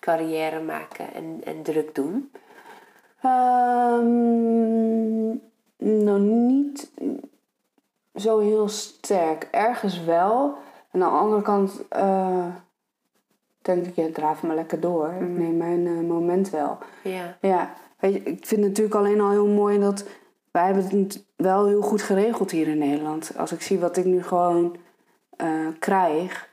[0.00, 2.30] carrière maken en, en druk doen.
[3.22, 4.16] Ehm,
[5.76, 6.90] nou, niet
[8.16, 9.48] zo heel sterk.
[9.50, 10.54] Ergens wel.
[10.90, 12.46] En aan de andere kant eh,
[13.62, 15.12] denk ik, ja, draaf me lekker door.
[15.20, 16.78] Ik neem mijn eh, moment wel.
[17.02, 20.04] Ja, Ja, weet je, ik vind het natuurlijk alleen al heel mooi dat...
[20.50, 23.32] Wij hebben het wel heel goed geregeld hier in Nederland.
[23.36, 24.76] Als ik zie wat ik nu gewoon
[25.36, 25.48] eh,
[25.78, 26.48] krijg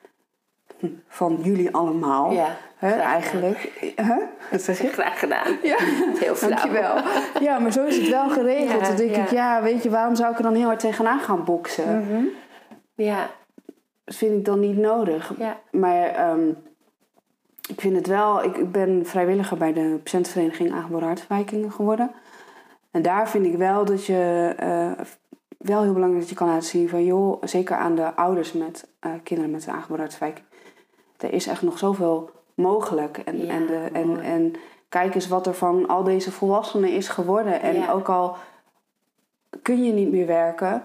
[1.08, 2.32] van jullie allemaal.
[2.32, 3.92] ja Hè, eigenlijk.
[3.96, 4.16] Hè?
[4.52, 4.88] Wat zeg je?
[4.88, 5.58] graag gedaan.
[5.62, 5.76] Ja.
[6.20, 6.50] Heel flauw.
[6.50, 6.96] Dankjewel.
[7.40, 8.82] Ja, maar zo is het wel geregeld.
[8.82, 9.62] Ja, dan denk ik, ja.
[9.62, 12.00] weet je, waarom zou ik er dan heel hard tegenaan gaan boksen?
[12.00, 12.24] Mhm.
[12.96, 13.30] Ja,
[14.06, 15.34] Dat vind ik dan niet nodig.
[15.38, 16.50] ja, Maar ehm,
[17.70, 18.44] ik vind het wel...
[18.44, 22.12] Ik, ik ben vrijwilliger bij de patiëntenvereniging Aangeboren Hartverwijkingen geworden.
[22.92, 24.54] En daar vind ik wel dat je...
[24.58, 25.06] eh,
[25.58, 27.04] wel heel belangrijk dat je kan laten zien van...
[27.06, 30.46] joh, zeker aan de ouders met eh, kinderen met een aangeboren hartverwijking...
[31.18, 33.18] er is echt nog zoveel mogelijk.
[33.18, 34.54] En, Ja, en, de, en, en
[34.90, 37.62] kijk eens wat er van al deze volwassenen is geworden.
[37.62, 37.92] En Ja.
[37.92, 38.36] ook al
[39.62, 40.84] kun je niet meer werken...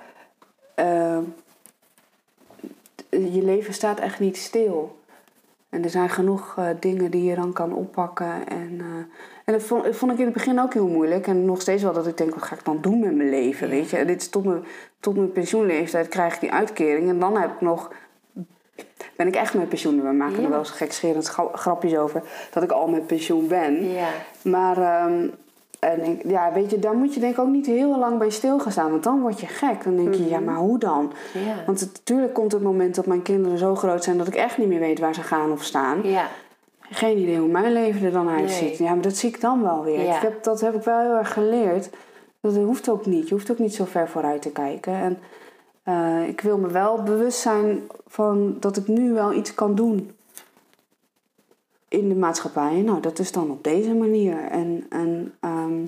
[0.75, 1.19] eh,
[3.11, 4.97] je leven staat echt niet stil.
[5.69, 8.49] En er zijn genoeg eh, dingen die je dan kan oppakken.
[8.49, 8.87] En, eh,
[9.45, 11.27] en dat vond, dat vond ik in het begin ook heel moeilijk.
[11.27, 13.69] En nog steeds wel dat ik denk, wat ga ik dan doen met mijn leven?
[13.69, 14.65] Weet je, dit is tot mijn,
[15.01, 17.09] tot mijn pensioenleeftijd krijg ik die uitkering.
[17.09, 17.93] En dan heb ik nog,
[19.19, 20.03] ben ik echt met pensioen.
[20.03, 20.43] We maken Ja.
[20.43, 23.89] er wel eens gekscherend gra- grapjes over dat ik al met pensioen ben.
[23.93, 24.09] ja.
[24.43, 25.27] Maar ehm,
[25.79, 28.31] en ik, ja, weet je, daar moet je denk ik ook niet heel lang bij
[28.31, 28.91] stil gaan staan.
[28.91, 29.85] Want dan word je gek.
[29.85, 31.13] Dan denk je, ja, maar hoe dan?
[31.35, 31.55] Ja.
[31.67, 34.19] Want het, natuurlijk komt het moment dat mijn kinderen zo groot zijn...
[34.19, 36.01] dat ik echt niet meer weet waar ze gaan of staan.
[36.03, 36.27] Ja,
[36.81, 38.79] Geen idee hoe mijn leven er dan uitziet.
[38.79, 38.89] Nee.
[38.89, 40.03] Ja, maar dat zie ik dan wel weer.
[40.03, 40.17] Ja.
[40.17, 41.91] Ik heb, dat heb ik wel heel erg geleerd.
[42.41, 43.29] Dat hoeft ook niet.
[43.29, 44.93] Je hoeft ook niet zo ver vooruit te kijken.
[44.93, 45.19] En
[45.89, 50.11] eh, ik wil me wel bewust zijn van dat ik nu wel iets kan doen
[51.89, 52.81] in de maatschappij.
[52.81, 54.39] Nou, dat is dan op deze manier.
[54.39, 55.85] En, en ehm,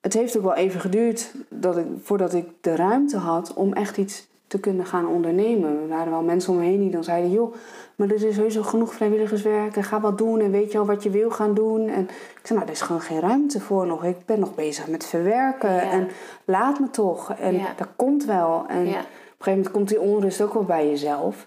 [0.00, 3.96] het heeft ook wel even geduurd dat ik, voordat ik de ruimte had om echt
[3.96, 5.80] iets te kunnen gaan ondernemen.
[5.82, 7.54] Er waren wel mensen om me heen die dan zeiden: joh,
[7.94, 11.02] maar er is sowieso genoeg vrijwilligerswerk en ga wat doen en weet je al wat
[11.02, 11.88] je wil gaan doen.
[11.88, 14.04] En ik zei: nou, er is gewoon geen ruimte voor nog.
[14.04, 15.90] Ik ben nog bezig met verwerken Ja.
[15.90, 16.08] en
[16.44, 17.32] laat me toch.
[17.32, 17.72] En Ja.
[17.76, 18.64] dat komt wel.
[18.68, 18.90] En ja.
[18.90, 19.06] op een
[19.38, 21.46] gegeven moment komt die onrust ook wel bij jezelf.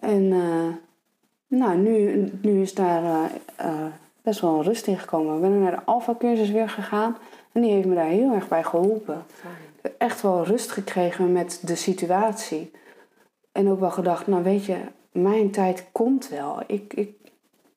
[0.00, 0.74] En eh,
[1.58, 3.24] nou, nu, nu is daar eh,
[3.56, 3.86] eh,
[4.22, 5.34] best wel rust in gekomen.
[5.34, 7.16] Ik ben naar de Alpha-cursus weer gegaan.
[7.52, 9.24] En die heeft me daar heel erg bij geholpen.
[9.34, 9.52] Fijn.
[9.98, 12.70] Echt wel rust gekregen met de situatie.
[13.52, 14.76] En ook wel gedacht, nou weet je,
[15.12, 16.62] mijn tijd komt wel.
[16.66, 17.10] Ik, ik,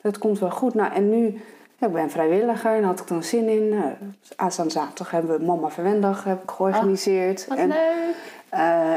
[0.01, 0.74] het komt wel goed.
[0.74, 1.41] Nou, en nu,
[1.78, 3.70] ja, ik ben vrijwilliger en had ik dan zin in.
[3.70, 3.93] Nou,
[4.36, 7.47] aanstaande zaterdag hebben we Mama Verwendag heb ik georganiseerd.
[7.47, 8.16] Wat en, leuk.
[8.50, 8.95] Eh,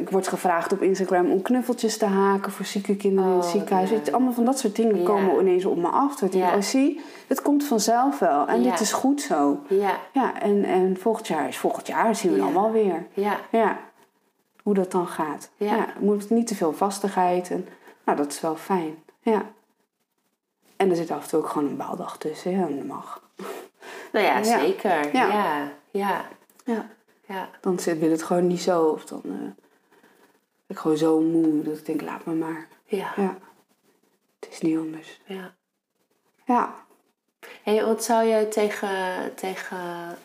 [0.00, 3.50] ik word gevraagd op Instagram om knuffeltjes te haken voor zieke kinderen in het Oh,
[3.50, 4.12] ziekenhuis.
[4.12, 5.04] allemaal van dat soort dingen Ja.
[5.04, 6.16] komen ineens op me af.
[6.16, 6.54] Dat ik Ja.
[6.54, 8.46] oh zie, het komt vanzelf wel.
[8.46, 9.60] En dit is goed zo.
[9.68, 13.06] Ja, Ja, en, en volgend jaar is volgend jaar, zien we dan wel weer.
[13.14, 13.78] ja, Ja,
[14.62, 15.50] hoe dat dan gaat.
[15.56, 15.86] Ja.
[15.98, 17.50] Moet niet te veel vastigheid.
[17.50, 17.68] En,
[18.04, 18.94] nou, dat is wel fijn.
[19.22, 19.42] Ja.
[20.76, 22.50] En er zit af en toe ook gewoon een baaldag tussen.
[22.50, 23.22] Ja, dat mag.
[24.12, 24.58] nou ja, Ja.
[24.58, 25.14] zeker.
[25.16, 25.26] Ja.
[25.90, 26.24] Ja,
[26.64, 26.86] ja,
[27.28, 27.48] Ja.
[27.60, 28.84] Dan zit wil het gewoon niet zo.
[28.84, 29.56] Of dan eh, ben
[30.66, 32.68] ik gewoon zo moe dat ik denk, laat me maar.
[32.84, 33.12] ja.
[33.16, 33.38] Ja.
[34.40, 35.20] Het is niet anders.
[35.26, 35.54] ja.
[36.46, 36.74] Ja.
[37.62, 38.88] Hey, wat zou je tegen,
[39.34, 39.78] tegen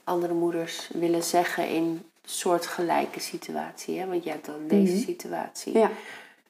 [0.03, 3.99] andere moeders willen zeggen in soortgelijke situatie.
[3.99, 4.07] Hè?
[4.07, 5.01] Want je hebt dan deze Mhm.
[5.03, 5.77] situatie.
[5.77, 5.91] Ja.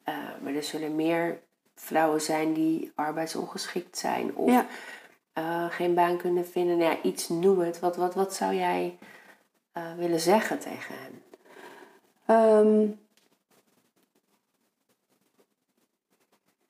[0.03, 1.39] Eh, maar er zullen meer
[1.75, 4.35] vrouwen zijn die arbeidsongeschikt zijn.
[4.35, 4.67] Of Ja.
[5.33, 6.77] eh, geen baan kunnen vinden.
[6.77, 7.79] Nou ja, iets noem het.
[7.79, 8.97] Wat, wat, wat zou jij
[9.79, 11.21] eh, willen zeggen tegen hen?
[12.25, 12.87] Ehm,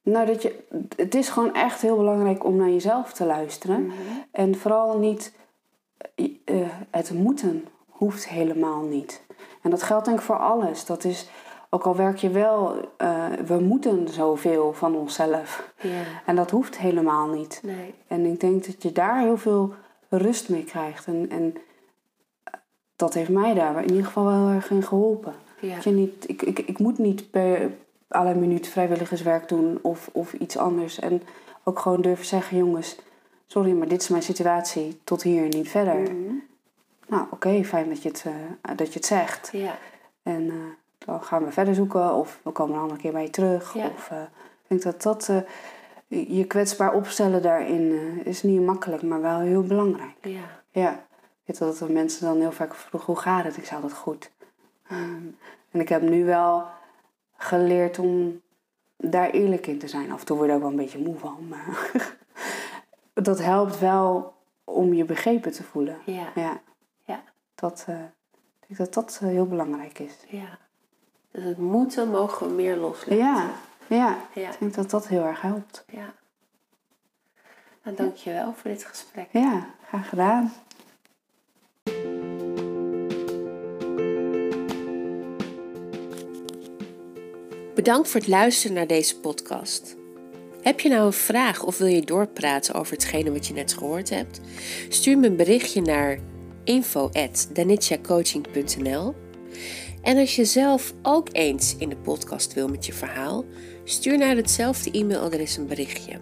[0.01, 0.63] nou, dat je,
[0.95, 3.91] het is gewoon echt heel belangrijk om naar jezelf te luisteren.
[4.31, 5.33] En vooral niet,
[6.45, 6.55] eh,
[6.89, 9.21] het moeten hoeft helemaal niet.
[9.61, 10.85] En dat geldt denk ik voor alles.
[10.85, 11.29] Dat is,
[11.69, 15.73] ook al werk je wel, eh, we moeten zoveel van onszelf.
[16.25, 17.61] En dat hoeft helemaal niet.
[17.63, 17.93] nee.
[18.07, 19.73] En ik denk dat je daar heel veel
[20.09, 21.05] rust mee krijgt.
[21.05, 21.55] En, en
[22.99, 25.33] dat heeft mij daar in ieder geval wel heel erg in geholpen.
[25.59, 25.77] Ja.
[25.83, 27.71] Je niet, ik, ik, ik moet niet per
[28.07, 30.99] alle minuut vrijwilligerswerk doen of, of iets anders.
[30.99, 31.21] En
[31.63, 32.97] ook gewoon durven zeggen, jongens,
[33.47, 34.99] sorry, maar dit is mijn situatie.
[35.03, 35.95] Tot hier en niet verder.
[35.95, 36.33] Mhm.
[37.07, 39.49] Nou, oké, fijn dat je, het, eh, dat je het zegt.
[39.51, 39.77] Ja,
[40.23, 40.55] En eh,
[40.97, 43.73] dan gaan we verder zoeken of we komen een andere keer bij je terug.
[43.73, 43.91] Ja.
[43.95, 45.43] Of, eh, ik denk dat dat,
[46.07, 50.15] je kwetsbaar opstellen daarin is niet makkelijk, maar wel heel belangrijk.
[50.21, 50.57] ja.
[50.71, 51.07] Ja,
[51.49, 53.57] weet dat de mensen dan heel vaak vroegen, hoe gaat het?
[53.57, 54.31] Ik zei altijd goed.
[54.87, 55.25] Ehm,
[55.71, 56.67] en ik heb nu wel
[57.37, 58.41] geleerd om
[58.97, 60.11] daar eerlijk in te zijn.
[60.11, 61.47] Af en toe word ik ook wel een beetje moe van.
[61.47, 61.91] Maar
[63.13, 64.33] dat helpt wel
[64.63, 65.97] om je begrepen te voelen.
[66.05, 66.61] Ja, Ja,
[67.05, 67.23] ja,
[67.55, 68.03] dat, eh,
[68.67, 70.13] ik denk dat dat eh, heel belangrijk is.
[70.27, 70.57] ja.
[71.31, 73.17] Dus het moeten mogen we meer loslaten.
[73.17, 73.49] Ja,
[73.87, 74.17] ja.
[74.33, 74.51] Ja.
[74.51, 75.83] Ik denk dat dat heel erg helpt.
[75.87, 76.13] ja.
[77.83, 79.27] Nou, dankjewel voor dit gesprek.
[79.31, 80.51] Ja, graag gedaan.
[87.79, 89.95] Bedankt voor het luisteren naar deze podcast.
[90.61, 94.09] Heb je nou een vraag of wil je doorpraten over hetgene wat je net gehoord
[94.09, 94.39] hebt?
[94.89, 96.19] Stuur me een berichtje naar
[96.63, 99.15] info@danitjacoaching.nl.
[100.01, 103.45] En als je zelf ook eens in de podcast wil met je verhaal,
[103.83, 106.19] stuur naar hetzelfde e-mailadres een berichtje.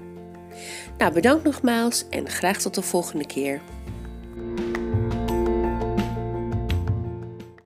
[0.97, 3.61] Nou, bedankt nogmaals en graag tot de volgende keer.